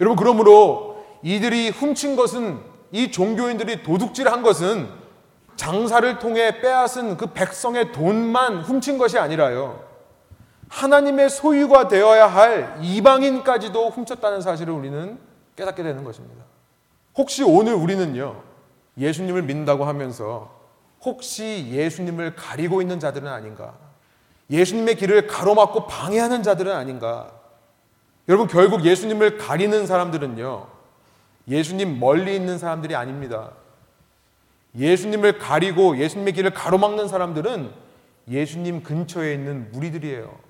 [0.00, 2.60] 여러분, 그러므로 이들이 훔친 것은,
[2.92, 4.88] 이 종교인들이 도둑질 한 것은
[5.56, 9.84] 장사를 통해 빼앗은 그 백성의 돈만 훔친 것이 아니라요.
[10.68, 15.18] 하나님의 소유가 되어야 할 이방인까지도 훔쳤다는 사실을 우리는
[15.54, 16.44] 깨닫게 되는 것입니다.
[17.16, 18.42] 혹시 오늘 우리는요,
[18.98, 20.55] 예수님을 믿는다고 하면서
[21.02, 23.74] 혹시 예수님을 가리고 있는 자들은 아닌가?
[24.50, 27.32] 예수님의 길을 가로막고 방해하는 자들은 아닌가?
[28.28, 30.66] 여러분, 결국 예수님을 가리는 사람들은요,
[31.48, 33.52] 예수님 멀리 있는 사람들이 아닙니다.
[34.76, 37.72] 예수님을 가리고 예수님의 길을 가로막는 사람들은
[38.28, 40.46] 예수님 근처에 있는 무리들이에요.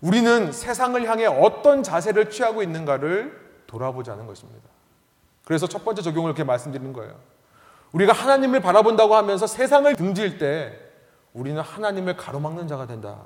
[0.00, 4.68] 우리는 세상을 향해 어떤 자세를 취하고 있는가를 돌아보자는 것입니다.
[5.44, 7.14] 그래서 첫 번째 적용을 이렇게 말씀드리는 거예요.
[7.94, 10.76] 우리가 하나님을 바라본다고 하면서 세상을 등질 때
[11.32, 13.22] 우리는 하나님을 가로막는 자가 된다.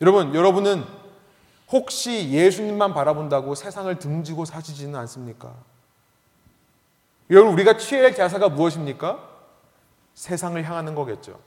[0.00, 0.84] 여러분, 여러분은
[1.70, 5.52] 혹시 예수님만 바라본다고 세상을 등지고 사시지는 않습니까?
[7.28, 9.28] 여러분 우리가 취해야 할 자세가 무엇입니까?
[10.14, 11.38] 세상을 향하는 거겠죠.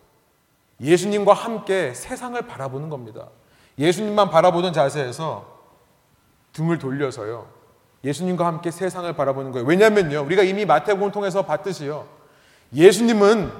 [0.81, 3.27] 예수님과 함께 세상을 바라보는 겁니다.
[3.77, 5.45] 예수님만 바라보는 자세에서
[6.53, 7.47] 등을 돌려서요.
[8.03, 9.65] 예수님과 함께 세상을 바라보는 거예요.
[9.65, 10.23] 왜냐면요.
[10.25, 12.05] 우리가 이미 마태복음을 통해서 봤듯이요.
[12.73, 13.51] 예수님은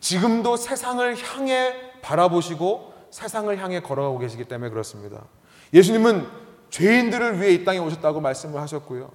[0.00, 5.24] 지금도 세상을 향해 바라보시고 세상을 향해 걸어가고 계시기 때문에 그렇습니다.
[5.72, 6.26] 예수님은
[6.70, 9.10] 죄인들을 위해 이 땅에 오셨다고 말씀을 하셨고요.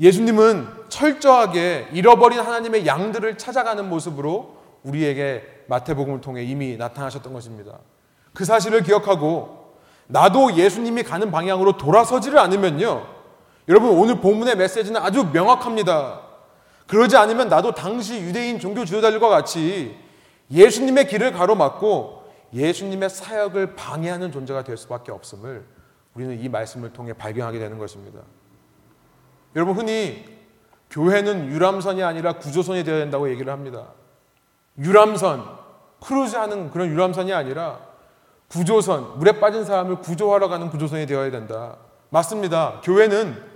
[0.00, 7.78] 예수님은 철저하게 잃어버린 하나님의 양들을 찾아가는 모습으로 우리에게 마태복음을 통해 이미 나타나셨던 것입니다.
[8.32, 9.74] 그 사실을 기억하고
[10.06, 13.17] 나도 예수님이 가는 방향으로 돌아서지를 않으면요.
[13.68, 16.22] 여러분 오늘 본문의 메시지는 아주 명확합니다.
[16.86, 19.94] 그러지 않으면 나도 당시 유대인 종교 지도자들과 같이
[20.50, 25.66] 예수님의 길을 가로막고 예수님의 사역을 방해하는 존재가 될 수밖에 없음을
[26.14, 28.20] 우리는 이 말씀을 통해 발견하게 되는 것입니다.
[29.54, 30.24] 여러분 흔히
[30.90, 33.88] 교회는 유람선이 아니라 구조선이 되어야 된다고 얘기를 합니다.
[34.78, 35.44] 유람선,
[36.00, 37.80] 크루즈하는 그런 유람선이 아니라
[38.48, 41.76] 구조선, 물에 빠진 사람을 구조하러 가는 구조선이 되어야 된다.
[42.08, 42.80] 맞습니다.
[42.82, 43.47] 교회는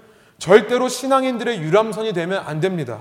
[0.42, 2.98] 절대로 신앙인들의 유람선이 되면 안 됩니다.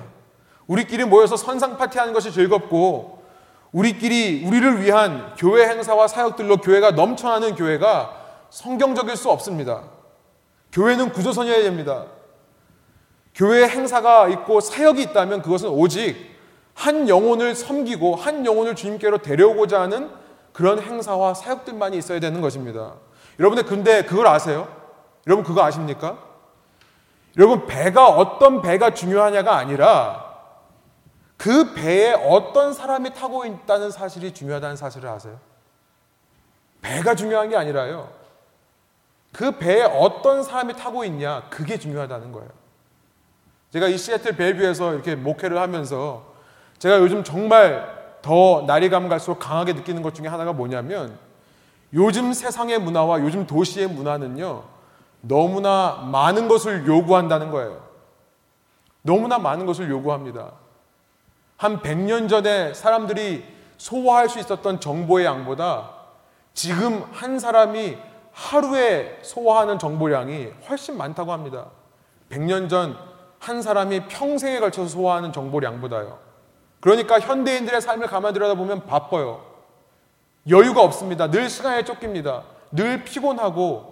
[0.67, 3.23] 우리끼리 모여서 선상 파티하는 것이 즐겁고
[3.71, 8.15] 우리끼리 우리를 위한 교회 행사와 사역들로 교회가 넘쳐나는 교회가
[8.51, 9.85] 성경적일 수 없습니다.
[10.71, 12.05] 교회는 구조선이어야 됩니다.
[13.33, 16.15] 교회 행사가 있고 사역이 있다면 그것은 오직
[16.75, 20.11] 한 영혼을 섬기고 한 영혼을 주님께로 데려오고자 하는
[20.53, 22.97] 그런 행사와 사역들만이 있어야 되는 것입니다.
[23.39, 24.67] 여러분들 근데 그걸 아세요?
[25.25, 26.30] 여러분 그거 아십니까?
[27.37, 30.31] 여러분 배가 어떤 배가 중요하냐가 아니라
[31.37, 35.39] 그 배에 어떤 사람이 타고 있다는 사실이 중요하다는 사실을 아세요?
[36.81, 38.09] 배가 중요한 게 아니라요.
[39.31, 42.49] 그 배에 어떤 사람이 타고 있냐, 그게 중요하다는 거예요.
[43.71, 46.25] 제가 이 시애틀 벨뷰에서 이렇게 목회를 하면서
[46.77, 51.17] 제가 요즘 정말 더 날이 가면 갈수록 강하게 느끼는 것 중에 하나가 뭐냐면
[51.93, 54.63] 요즘 세상의 문화와 요즘 도시의 문화는요,
[55.21, 57.81] 너무나 많은 것을 요구한다는 거예요.
[59.01, 60.51] 너무나 많은 것을 요구합니다.
[61.57, 63.45] 한 100년 전에 사람들이
[63.77, 65.91] 소화할 수 있었던 정보의 양보다
[66.53, 67.97] 지금 한 사람이
[68.31, 71.67] 하루에 소화하는 정보량이 훨씬 많다고 합니다.
[72.29, 76.19] 100년 전 한 사람이 평생에 걸쳐서 소화하는 정보량보다요.
[76.79, 79.43] 그러니까 현대인들의 삶을 가만 들여다보면 바빠요.
[80.47, 81.29] 여유가 없습니다.
[81.29, 82.43] 늘 시간에 쫓깁니다.
[82.71, 83.90] 늘 피곤하고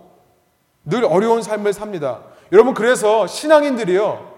[0.89, 2.19] 늘 어려운 삶을 삽니다.
[2.51, 4.29] 여러분 그래서 신앙인들이요.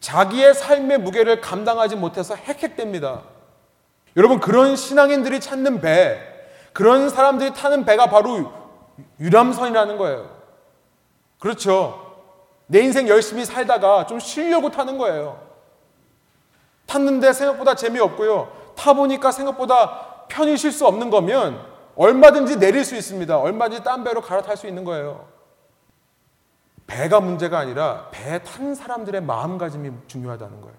[0.00, 3.22] 자기의 삶의 무게를 감당하지 못해서 헥헥댑니다.
[4.16, 6.18] 여러분 그런 신앙인들이 찾는 배,
[6.72, 8.52] 그런 사람들이 타는 배가 바로
[9.20, 10.30] 유람선이라는 거예요.
[11.38, 12.06] 그렇죠.
[12.66, 15.40] 내 인생 열심히 살다가 좀 쉬려고 타는 거예요.
[16.86, 18.50] 탔는데 생각보다 재미없고요.
[18.76, 21.60] 타보니까 생각보다 편히 쉴 수 없는 거면
[21.96, 23.38] 얼마든지 내릴 수 있습니다.
[23.38, 25.37] 얼마든지 딴 배로 갈아탈 수 있는 거예요.
[26.88, 30.76] 배가 문제가 아니라 배탄 사람들의 마음가짐이 중요하다는 거예요.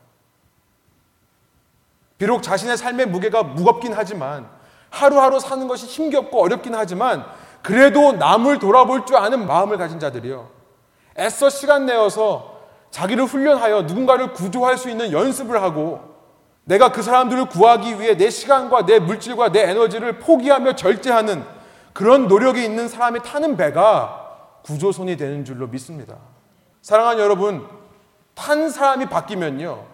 [2.17, 4.50] 비록 자신의 삶의 무게가 무겁긴 하지만
[4.89, 7.26] 하루하루 사는 것이 힘겹고 어렵긴 하지만
[7.62, 10.50] 그래도 남을 돌아볼 줄 아는 마음을 가진 자들이요.
[11.17, 12.60] 애써 시간 내어서
[12.91, 16.02] 자기를 훈련하여 누군가를 구조할 수 있는 연습을 하고
[16.63, 21.45] 내가 그 사람들을 구하기 위해 내 시간과 내 물질과 내 에너지를 포기하며 절제하는
[21.93, 24.29] 그런 노력이 있는 사람이 타는 배가
[24.63, 26.17] 구조선이 되는 줄로 믿습니다.
[26.82, 27.67] 사랑하는 여러분,
[28.36, 29.86] 탄 사람이 바뀌면요.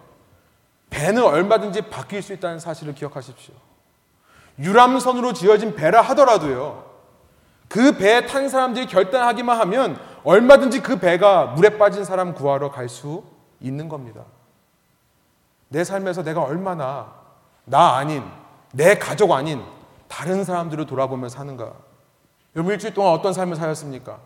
[0.90, 3.54] 배는 얼마든지 바뀔 수 있다는 사실을 기억하십시오.
[4.58, 6.84] 유람선으로 지어진 배라 하더라도요.
[7.68, 13.24] 그 배에 탄 사람들이 결단하기만 하면 얼마든지 그 배가 물에 빠진 사람 구하러 갈 수
[13.60, 14.22] 있는 겁니다.
[15.68, 17.12] 내 삶에서 내가 얼마나
[17.64, 18.22] 나 아닌,
[18.72, 19.62] 내 가족 아닌
[20.08, 21.72] 다른 사람들을 돌아보며 사는가.
[22.54, 24.18] 여러분 일주일 동안 어떤 삶을 사셨습니까?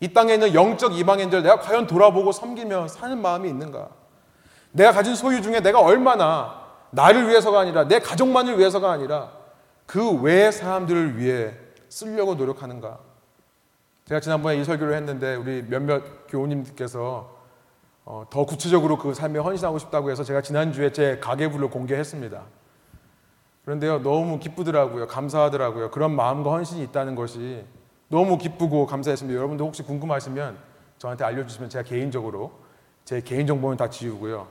[0.00, 3.88] 이 땅에 있는 영적 이방인들 내가 과연 돌아보고 섬기며 사는 마음이 있는가?
[4.72, 9.30] 내가 가진 소유 중에 내가 얼마나 나를 위해서가 아니라 내 가족만을 위해서가 아니라
[9.86, 11.54] 그 외의 사람들을 위해
[11.88, 12.98] 쓰려고 노력하는가?
[14.04, 17.36] 제가 지난번에 이 설교를 했는데 우리 몇몇 교우님들께서
[18.04, 22.42] 어, 더 구체적으로 그 삶에 헌신하고 싶다고 해서 제가 지난주에 제 가계부를 공개했습니다.
[23.66, 25.06] 그런데요, 너무 기쁘더라고요.
[25.08, 25.90] 감사하더라고요.
[25.90, 27.66] 그런 마음과 헌신이 있다는 것이
[28.08, 29.36] 너무 기쁘고 감사했습니다.
[29.36, 30.58] 여러분들 혹시 궁금하시면
[30.98, 32.52] 저한테 알려주시면 제가 개인적으로
[33.04, 34.46] 제 개인 정보는 다 지우고요.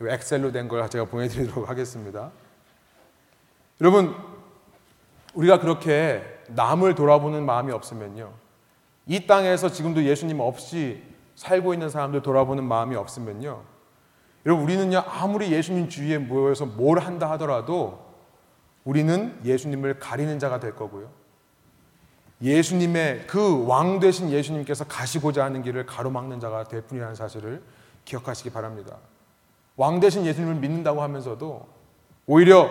[0.00, 2.30] 엑셀로 된 걸 제가 보내드리도록 하겠습니다.
[3.80, 4.14] 여러분,
[5.34, 8.32] 우리가 그렇게 남을 돌아보는 마음이 없으면요.
[9.06, 11.02] 이 땅에서 지금도 예수님 없이
[11.36, 13.62] 살고 있는 사람들 돌아보는 마음이 없으면요.
[14.44, 18.04] 여러분, 우리는요, 아무리 예수님 주위에 모여서 뭘 한다 하더라도
[18.84, 21.08] 우리는 예수님을 가리는 자가 될 거고요.
[22.42, 27.62] 예수님의 그 왕 되신 예수님께서 가시고자 하는 길을 가로막는 자가 될 뿐이라는 사실을
[28.04, 28.96] 기억하시기 바랍니다.
[29.76, 31.66] 왕 되신 예수님을 믿는다고 하면서도
[32.26, 32.70] 오히려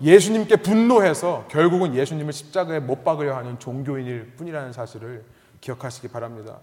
[0.00, 5.24] 예수님께 분노해서 결국은 예수님을 십자가에 못 박으려 하는 종교인일 뿐이라는 사실을
[5.60, 6.58] 기억하시기 바랍니다.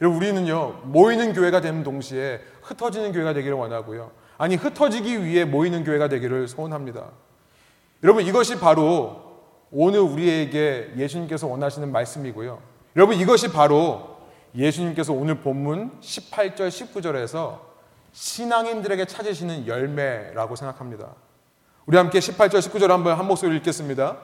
[0.00, 4.10] 여러분 우리는요 모이는 교회가 되는 동시에 흩어지는 교회가 되기를 원하고요.
[4.38, 7.10] 아니 흩어지기 위해 모이는 교회가 되기를 소원합니다.
[8.02, 9.27] 여러분 이것이 바로
[9.70, 12.58] 오늘 우리에게 예수님께서 원하시는 말씀이고요.
[12.96, 14.16] 여러분 이것이 바로
[14.54, 17.58] 예수님께서 오늘 본문 18절 19절에서
[18.12, 21.14] 신앙인들에게 찾으시는 열매라고 생각합니다.
[21.86, 24.16] 우리 함께 18절 19절 한번 한 목소리 읽겠습니다.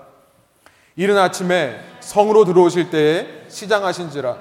[0.97, 4.39] 이른 아침에 성으로 들어오실 때에 시장하신지라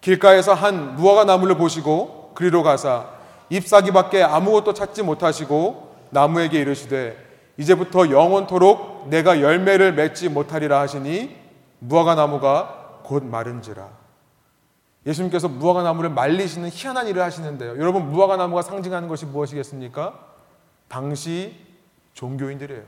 [0.00, 3.08] 길가에서 한 무화과 나무를 보시고 그리로 가사
[3.48, 7.23] 잎사귀밖에 아무것도 찾지 못하시고 나무에게 이르시되
[7.56, 11.36] 이제부터 영원토록 내가 열매를 맺지 못하리라 하시니
[11.78, 13.88] 무화과 나무가 곧 마른지라.
[15.06, 17.78] 예수님께서 무화과 나무를 말리시는 희한한 일을 하시는데요.
[17.78, 20.18] 여러분 무화과 나무가 상징하는 것이 무엇이겠습니까?
[20.88, 21.54] 당시
[22.14, 22.82] 종교인들이에요.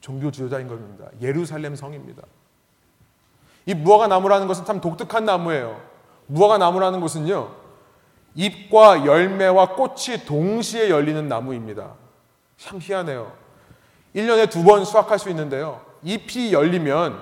[0.00, 1.06] 종교 지도자인 겁니다.
[1.20, 2.22] 예루살렘 성입니다.
[3.66, 5.80] 이 무화과 나무라는 것은 참 독특한 나무예요.
[6.26, 7.54] 무화과 나무라는 것은요.
[8.34, 11.94] 잎과 열매와 꽃이 동시에 열리는 나무입니다.
[12.56, 13.32] 참 희한해요.
[14.14, 15.80] 1년에 두 번 수확할 수 있는데요.
[16.02, 17.20] 잎이 열리면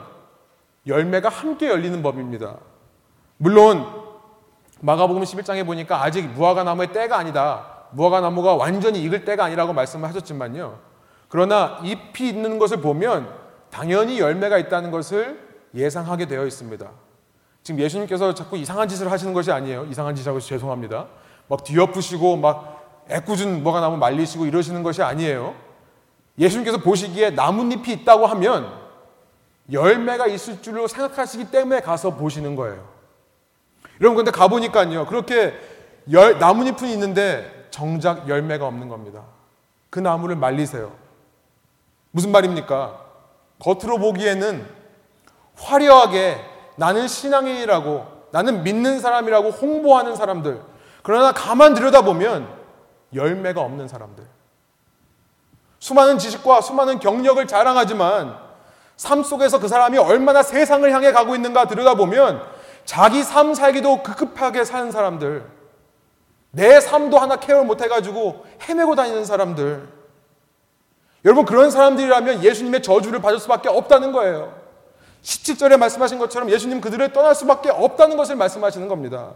[0.86, 2.57] 열매가 함께 열리는 법입니다.
[3.36, 3.86] 물론
[4.80, 7.66] 마가복음 11장에 보니까 아직 무화과 나무의 때가 아니다.
[7.91, 10.78] 무화과 나무가 완전히 익을 때가 아니라고 말씀을 하셨지만요.
[11.28, 13.28] 그러나 잎이 있는 것을 보면
[13.70, 16.89] 당연히 열매가 있다는 것을 예상하게 되어 있습니다.
[17.62, 19.84] 지금 예수님께서 자꾸 이상한 짓을 하시는 것이 아니에요.
[19.86, 21.07] 이상한 짓하고 죄송합니다.
[21.49, 25.55] 막 뒤엎으시고 막 애꿎은 뭐가 나면 말리시고 이러시는 것이 아니에요.
[26.39, 28.72] 예수님께서 보시기에 나뭇잎이 있다고 하면
[29.72, 32.89] 열매가 있을 줄로 생각하시기 때문에 가서 보시는 거예요.
[34.01, 35.07] 여러분 근데 가보니까요.
[35.07, 35.55] 그렇게
[36.12, 39.24] 열, 나뭇잎은 있는데 정작 열매가 없는 겁니다.
[39.91, 40.93] 그 나무를 말리세요.
[42.11, 43.05] 무슨 말입니까?
[43.59, 44.66] 겉으로 보기에는
[45.57, 46.39] 화려하게
[46.76, 50.61] 나는 신앙인이라고 나는 믿는 사람이라고 홍보하는 사람들.
[51.03, 52.49] 그러나 가만 들여다보면
[53.14, 54.24] 열매가 없는 사람들.
[55.79, 58.37] 수많은 지식과 수많은 경력을 자랑하지만
[58.97, 62.43] 삶 속에서 그 사람이 얼마나 세상을 향해 가고 있는가 들여다보면
[62.85, 65.45] 자기 삶 살기도 급급하게 사는 사람들,
[66.51, 69.87] 내 삶도 하나 케어 못 해가지고 헤매고 다니는 사람들.
[71.24, 74.59] 여러분, 그런 사람들이라면 예수님의 저주를 받을 수밖에 없다는 거예요.
[75.22, 79.35] 17절에 말씀하신 것처럼 예수님 그들을 떠날 수밖에 없다는 것을 말씀하시는 겁니다.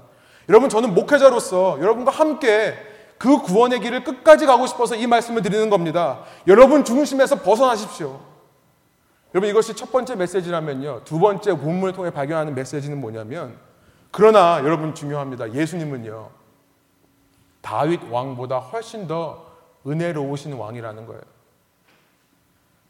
[0.49, 2.75] 여러분, 저는 목회자로서 여러분과 함께
[3.23, 6.25] 그 구원의 길을 끝까지 가고 싶어서 이 말씀을 드리는 겁니다.
[6.49, 8.19] 여러분 중심에서 벗어나십시오.
[9.33, 11.03] 여러분 이것이 첫 번째 메시지라면요.
[11.05, 13.57] 두 번째 본문을 통해 발견하는 메시지는 뭐냐면
[14.11, 15.53] 그러나 여러분 중요합니다.
[15.53, 16.31] 예수님은요.
[17.61, 19.47] 다윗 왕보다 훨씬 더
[19.87, 21.23] 은혜로우신 왕이라는 거예요.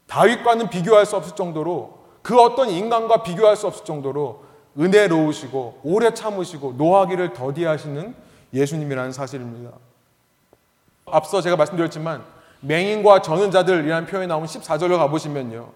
[0.07, 4.45] 다윗과는 비교할 수 없을 정도로 그 어떤 인간과 비교할 수 없을 정도로
[4.79, 8.15] 은혜로우시고 오래 참으시고 노하기를 더디하시는
[8.51, 9.77] 예수님이라는 사실입니다.
[11.13, 12.23] 앞서 제가 말씀드렸지만
[12.61, 15.69] 맹인과 저는 자들이라는 표현이 나온 14절로 가보시면요.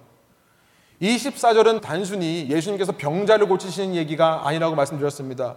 [0.99, 5.55] 이 14절은 단순히 예수님께서 병자를 고치시는 얘기가 아니라고 말씀드렸습니다.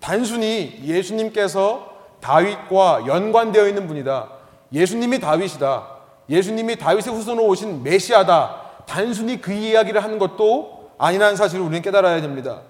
[0.00, 1.88] 단순히 예수님께서
[2.20, 4.28] 다윗과 연관되어 있는 분이다.
[4.72, 5.86] 예수님이 다윗이다.
[6.28, 8.62] 예수님이 다윗의 후손으로 오신 메시아다.
[8.86, 12.62] 단순히 그 이야기를 하는 것도 아니라는 사실을 우리는 깨달아야 됩니다.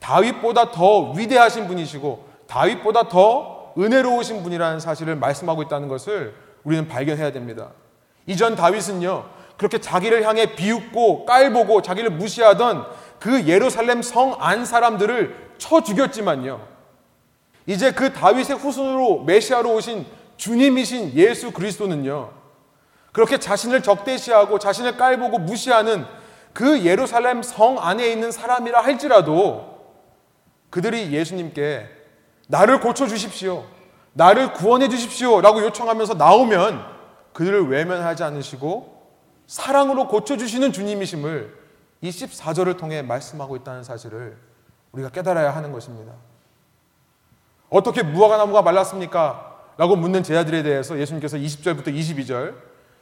[0.00, 7.70] 다윗보다 더 위대하신 분이시고 다윗보다 더 은혜로우신 분이라는 사실을 말씀하고 있다는 것을 우리는 발견해야 됩니다.
[8.26, 9.24] 이전 다윗은요,
[9.56, 12.86] 그렇게 자기를 향해 비웃고 깔보고 자기를 무시하던
[13.18, 16.60] 그 예루살렘 성 안 사람들을 쳐 죽였지만요.
[17.66, 20.06] 이제 그 다윗의 후손으로 메시아로 오신
[20.36, 22.30] 주님이신 예수 그리스도는요.
[23.12, 26.04] 그렇게 자신을 적대시하고 자신을 깔보고 무시하는
[26.52, 29.76] 그 예루살렘 성 안에 있는 사람이라 할지라도
[30.70, 31.88] 그들이 예수님께
[32.46, 33.64] 나를 고쳐 주십시오.
[34.12, 35.40] 나를 구원해 주십시오.
[35.40, 36.84] 라고 요청하면서 나오면
[37.32, 38.96] 그들을 외면하지 않으시고
[39.46, 41.54] 사랑으로 고쳐주시는 주님이심을
[42.00, 44.36] 이 14절을 통해 말씀하고 있다는 사실을
[44.92, 46.12] 우리가 깨달아야 하는 것입니다.
[47.68, 49.54] 어떻게 무화과 나무가 말랐습니까?
[49.76, 52.54] 라고 묻는 제자들에 대해서 예수님께서 20절부터 22절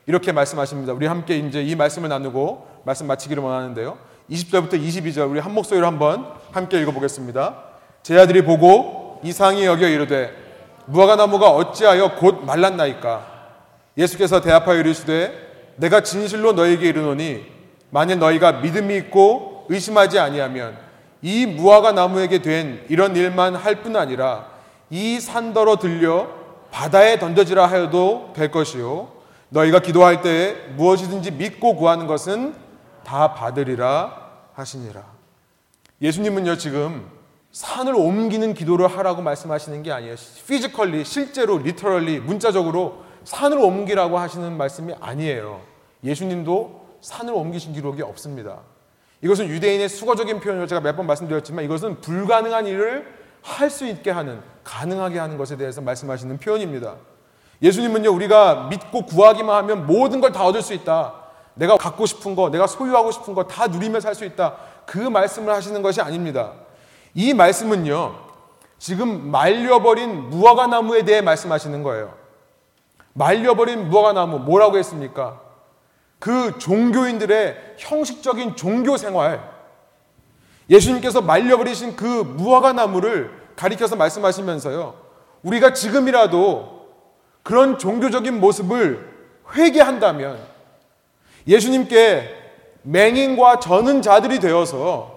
[0.07, 0.93] 이렇게 말씀하십니다.
[0.93, 3.97] 우리 함께 이제 이 말씀을 나누고 말씀 마치기를 원하는데요.
[4.31, 7.63] 20절부터 22절 우리 한 목소리로 한번 함께 읽어보겠습니다.
[8.03, 10.33] 제자들이 보고 이상히 여겨 이르되
[10.87, 13.33] 무화과 나무가 어찌하여 곧 말랐나이까?
[13.97, 17.45] 예수께서 대합하여 이르시되 내가 진실로 너에게 이르노니
[17.91, 20.77] 만일 너희가 믿음이 있고 의심하지 아니하면
[21.23, 24.47] 이 무화과 나무에게 된 이런 일만 할 뿐 아니라
[24.91, 26.29] 이 산더러 들려
[26.71, 29.09] 바다에 던져지라 하여도 될 것이요.
[29.49, 32.55] 너희가 기도할 때에 무엇이든지 믿고 구하는 것은
[33.05, 34.13] 다 받으리라
[34.55, 35.03] 하시니라.
[36.03, 37.09] 예수님은요 지금
[37.55, 40.17] 산을 옮기는 기도를 하라고 말씀하시는 게 아니에요.
[40.49, 45.61] Physically 실제로 literally 문자적으로 산을 옮기라고 하시는 말씀이 아니에요.
[46.03, 48.59] 예수님도 산을 옮기신 기록이 없습니다.
[49.23, 53.07] 이것은 유대인의 수사적인 표현으로 제가 몇 번 말씀드렸지만 이것은 불가능한 일을
[53.43, 56.97] 할 수 있게 하는 가능하게 하는 것에 대해서 말씀하시는 표현입니다.
[57.63, 61.15] 예수님은요 우리가 믿고 구하기만 하면 모든 걸 다 얻을 수 있다.
[61.55, 64.57] 내가 갖고 싶은 거, 내가 소유하고 싶은 거 다 누리며 살 수 있다.
[64.87, 66.53] 그 말씀을 하시는 것이 아닙니다.
[67.15, 68.17] 이 말씀은요,
[68.79, 72.15] 지금 말려버린 무화과 나무에 대해 말씀하시는 거예요.
[73.13, 75.41] 말려버린 무화과 나무, 뭐라고 했습니까?
[76.19, 79.53] 그 종교인들의 형식적인 종교 생활,
[80.69, 84.95] 예수님께서 말려버리신 그 무화과 나무를 가리켜서 말씀하시면서요,
[85.43, 86.89] 우리가 지금이라도
[87.43, 89.15] 그런 종교적인 모습을
[89.55, 90.39] 회개한다면
[91.47, 92.35] 예수님께
[92.83, 95.14] 맹인과 저는 자들이 되어서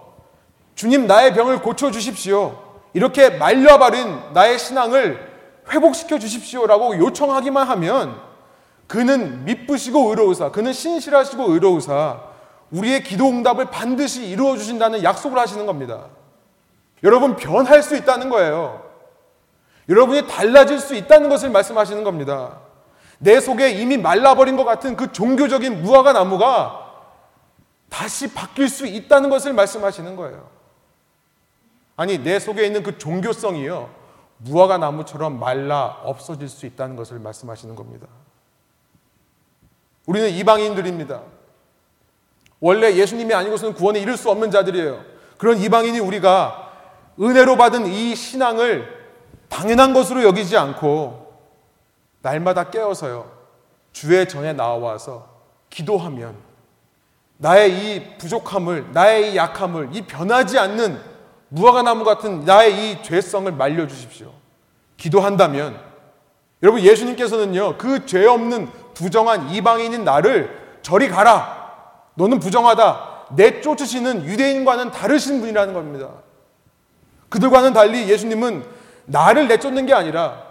[0.77, 2.55] 주님 나의 병을 고쳐 주십시오.
[2.93, 5.27] 이렇게 말려버린 나의 신앙을
[5.71, 8.21] 회복시켜 주십시오라고 요청하기만 하면
[8.85, 12.21] 그는 미쁘시고 의로우사, 그는 신실하시고 의로우사,
[12.69, 16.05] 우리의 기도 응답을 반드시 이루어 주신다는 약속을 하시는 겁니다.
[17.03, 18.83] 여러분 변할 수 있다는 거예요.
[19.89, 22.59] 여러분이 달라질 수 있다는 것을 말씀하시는 겁니다.
[23.17, 26.85] 내 속에 이미 말라버린 것 같은 그 종교적인 무화과 나무가
[27.89, 30.56] 다시 바뀔 수 있다는 것을 말씀하시는 거예요.
[31.97, 33.89] 아니, 내 속에 있는 그 종교성이요.
[34.37, 38.07] 무화과 나무처럼 말라 없어질 수 있다는 것을 말씀하시는 겁니다.
[40.05, 41.21] 우리는 이방인들입니다.
[42.59, 45.03] 원래 예수님이 아니고서는 구원에 이를 수 없는 자들이에요.
[45.37, 46.71] 그런 이방인이 우리가
[47.19, 48.95] 은혜로 받은 이 신앙을
[49.49, 51.33] 당연한 것으로 여기지 않고
[52.21, 53.31] 날마다 깨어서요.
[53.91, 55.27] 주의 전에 나와서
[55.69, 56.35] 기도하면
[57.37, 61.16] 나의 이 부족함을, 나의 이 약함을, 이 변하지 않는
[61.49, 64.31] 무화과 나무 같은 나의 이 죄성을 말려 주십시오.
[64.97, 65.79] 기도한다면
[66.63, 67.77] 여러분 예수님께서는요.
[67.77, 71.55] 그 죄 없는 부정한 이방인인 나를 저리 가라.
[72.15, 73.27] 너는 부정하다.
[73.35, 76.09] 내쫓으시는 유대인과는 다르신 분이라는 겁니다.
[77.29, 78.63] 그들과는 달리 예수님은
[79.05, 80.43] 나를 내쫓는 게 아니라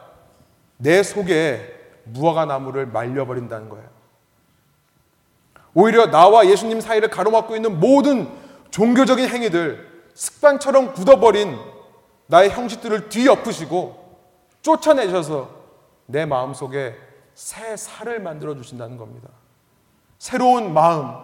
[0.76, 1.74] 내 속에
[2.04, 3.86] 무화과 나무를 말려버린다는 거예요.
[5.74, 8.28] 오히려 나와 예수님 사이를 가로막고 있는 모든
[8.70, 11.58] 종교적인 행위들, 습관처럼 굳어버린
[12.26, 14.04] 나의 형식들을 뒤엎으시고
[14.62, 15.50] 쫓아내셔서
[16.06, 16.96] 내 마음 속에
[17.34, 19.28] 새 살을 만들어 주신다는 겁니다.
[20.18, 21.14] 새로운 마음,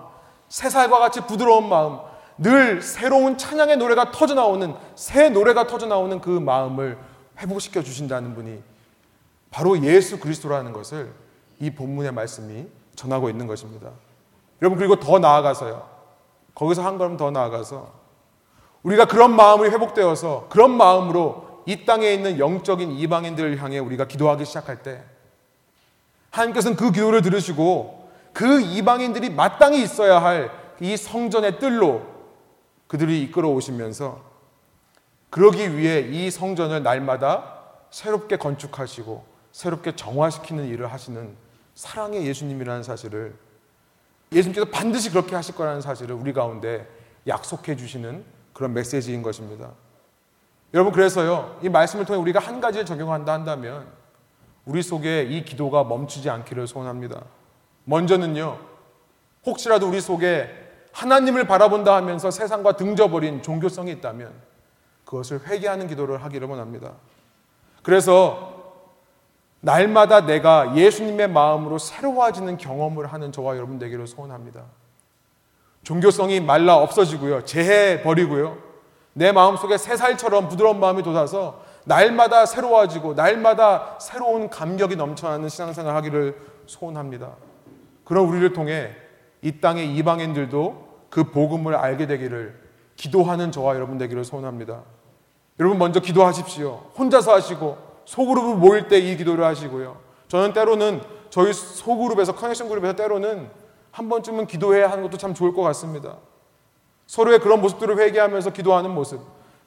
[0.48, 1.98] 새 살과 같이 부드러운 마음,
[2.36, 6.98] 늘 새로운 찬양의 노래가 터져 나오는 새 노래가 터져 나오는 그 마음을
[7.38, 8.62] 회복시켜 주신다는 분이
[9.50, 11.12] 바로 예수 그리스도라는 것을
[11.60, 13.90] 이 본문의 말씀이 전하고 있는 것입니다.
[14.60, 15.88] 여러분 그리고 더 나아가서요.
[16.54, 18.01] 거기서 한 걸음 더 나아가서
[18.82, 24.82] 우리가 그런 마음이 회복되어서 그런 마음으로 이 땅에 있는 영적인 이방인들을 향해 우리가 기도하기 시작할
[24.82, 25.02] 때
[26.30, 32.02] 하나님께서는 그 기도를 들으시고 그 이방인들이 마땅히 있어야 할 이 성전의 뜰로
[32.88, 34.20] 그들이 이끌어 오시면서
[35.30, 37.60] 그러기 위해 이 성전을 날마다
[37.90, 41.36] 새롭게 건축하시고 새롭게 정화시키는 일을 하시는
[41.76, 43.36] 사랑의 예수님이라는 사실을
[44.32, 46.88] 예수님께서 반드시 그렇게 하실 거라는 사실을 우리 가운데
[47.28, 48.24] 약속해 주시는
[48.62, 49.72] 그런 메시지인 것입니다.
[50.72, 53.88] 여러분 그래서요 이 말씀을 통해 우리가 한 가지를 적용한다 한다면
[54.64, 57.24] 우리 속에 이 기도가 멈추지 않기를 소원합니다.
[57.82, 58.60] 먼저는요
[59.44, 60.48] 혹시라도 우리 속에
[60.92, 64.32] 하나님을 바라본다 하면서 세상과 등져버린 종교성이 있다면
[65.04, 66.92] 그것을 회개하는 기도를 하기를 원합니다.
[67.82, 68.76] 그래서
[69.58, 74.62] 날마다 내가 예수님의 마음으로 새로워지는 경험을 하는 저와 여러분 되기를 소원합니다.
[75.82, 77.44] 종교성이 말라 없어지고요.
[77.44, 78.56] 재해 버리고요.
[79.14, 86.36] 내 마음속에 새 살처럼 부드러운 마음이 돋아서 날마다 새로워지고 날마다 새로운 감격이 넘쳐나는 신앙생활 하기를
[86.66, 87.32] 소원합니다.
[88.04, 88.92] 그런 우리를 통해
[89.42, 92.60] 이 땅의 이방인들도 그 복음을 알게 되기를
[92.96, 94.82] 기도하는 저와 여러분 되기를 소원합니다.
[95.58, 96.84] 여러분 먼저 기도하십시오.
[96.96, 99.96] 혼자서 하시고 소그룹을 모일 때 이 기도를 하시고요.
[100.28, 103.50] 저는 때로는 저희 소그룹에서 커넥션 그룹에서 때로는
[103.92, 106.16] 한 번쯤은 기도해야 하는 것도 참 좋을 것 같습니다.
[107.06, 109.20] 서로의 그런 모습들을 회개하면서 기도하는 모습.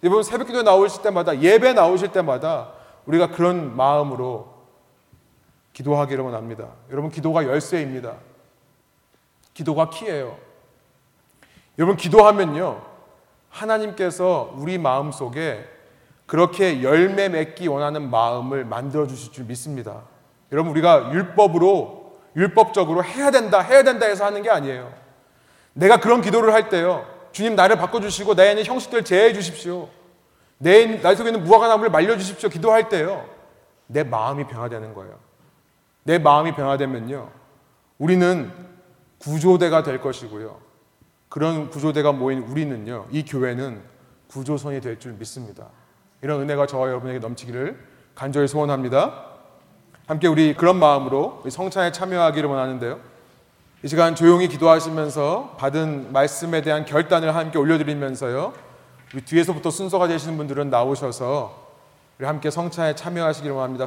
[0.04, 2.72] 여러분 새벽 기도 나오실 때마다 예배 나오실 때마다
[3.06, 4.54] 우리가 그런 마음으로
[5.74, 6.70] 기도하기를 원합니다.
[6.92, 8.16] 여러분 기도가 열쇠입니다.
[9.54, 10.38] 기도가 키예요.
[11.78, 12.82] 여러분 기도하면요.
[13.50, 15.66] 하나님께서 우리 마음 속에
[16.26, 20.02] 그렇게 열매 맺기 원하는 마음을 만들어 주실 줄 믿습니다.
[20.52, 22.05] 여러분 우리가 율법으로
[22.36, 24.92] 율법적으로 해야 된다, 해야 된다 해서 하는 게 아니에요.
[25.74, 27.06] 내가 그런 기도를 할 때요.
[27.32, 29.90] 주님 나를 바꿔 주시고 내 안에 형식들 제해해 주십시오.
[30.58, 32.50] 내, 나 속에 있는 무화과 나무를 말려 주십시오.
[32.50, 33.26] 기도할 때요.
[33.88, 35.20] 내 마음이 변화되는 거예요.
[36.04, 37.30] 내 마음이 변화되면요.
[37.98, 38.52] 우리는
[39.20, 40.60] 구조대가 될 것이고요.
[41.30, 43.08] 그런 구조대가 모인 우리는요.
[43.12, 43.82] 이 교회는
[44.30, 45.68] 구조선이 될 줄 믿습니다.
[46.22, 47.78] 이런 은혜가 저와 여러분에게 넘치기를
[48.16, 49.35] 간절히 소원합니다.
[50.08, 53.00] 함께 우리 그런 마음으로 성찬에 참여하기를 원하는데요.
[53.84, 58.54] 이 시간 조용히 기도하시면서 받은 말씀에 대한 결단을 함께 올려드리면서요.
[59.14, 61.66] 우리 뒤에서부터 순서가 되시는 분들은 나오셔서
[62.20, 63.84] 우리 함께 성찬에 참여하시기를 원합니다.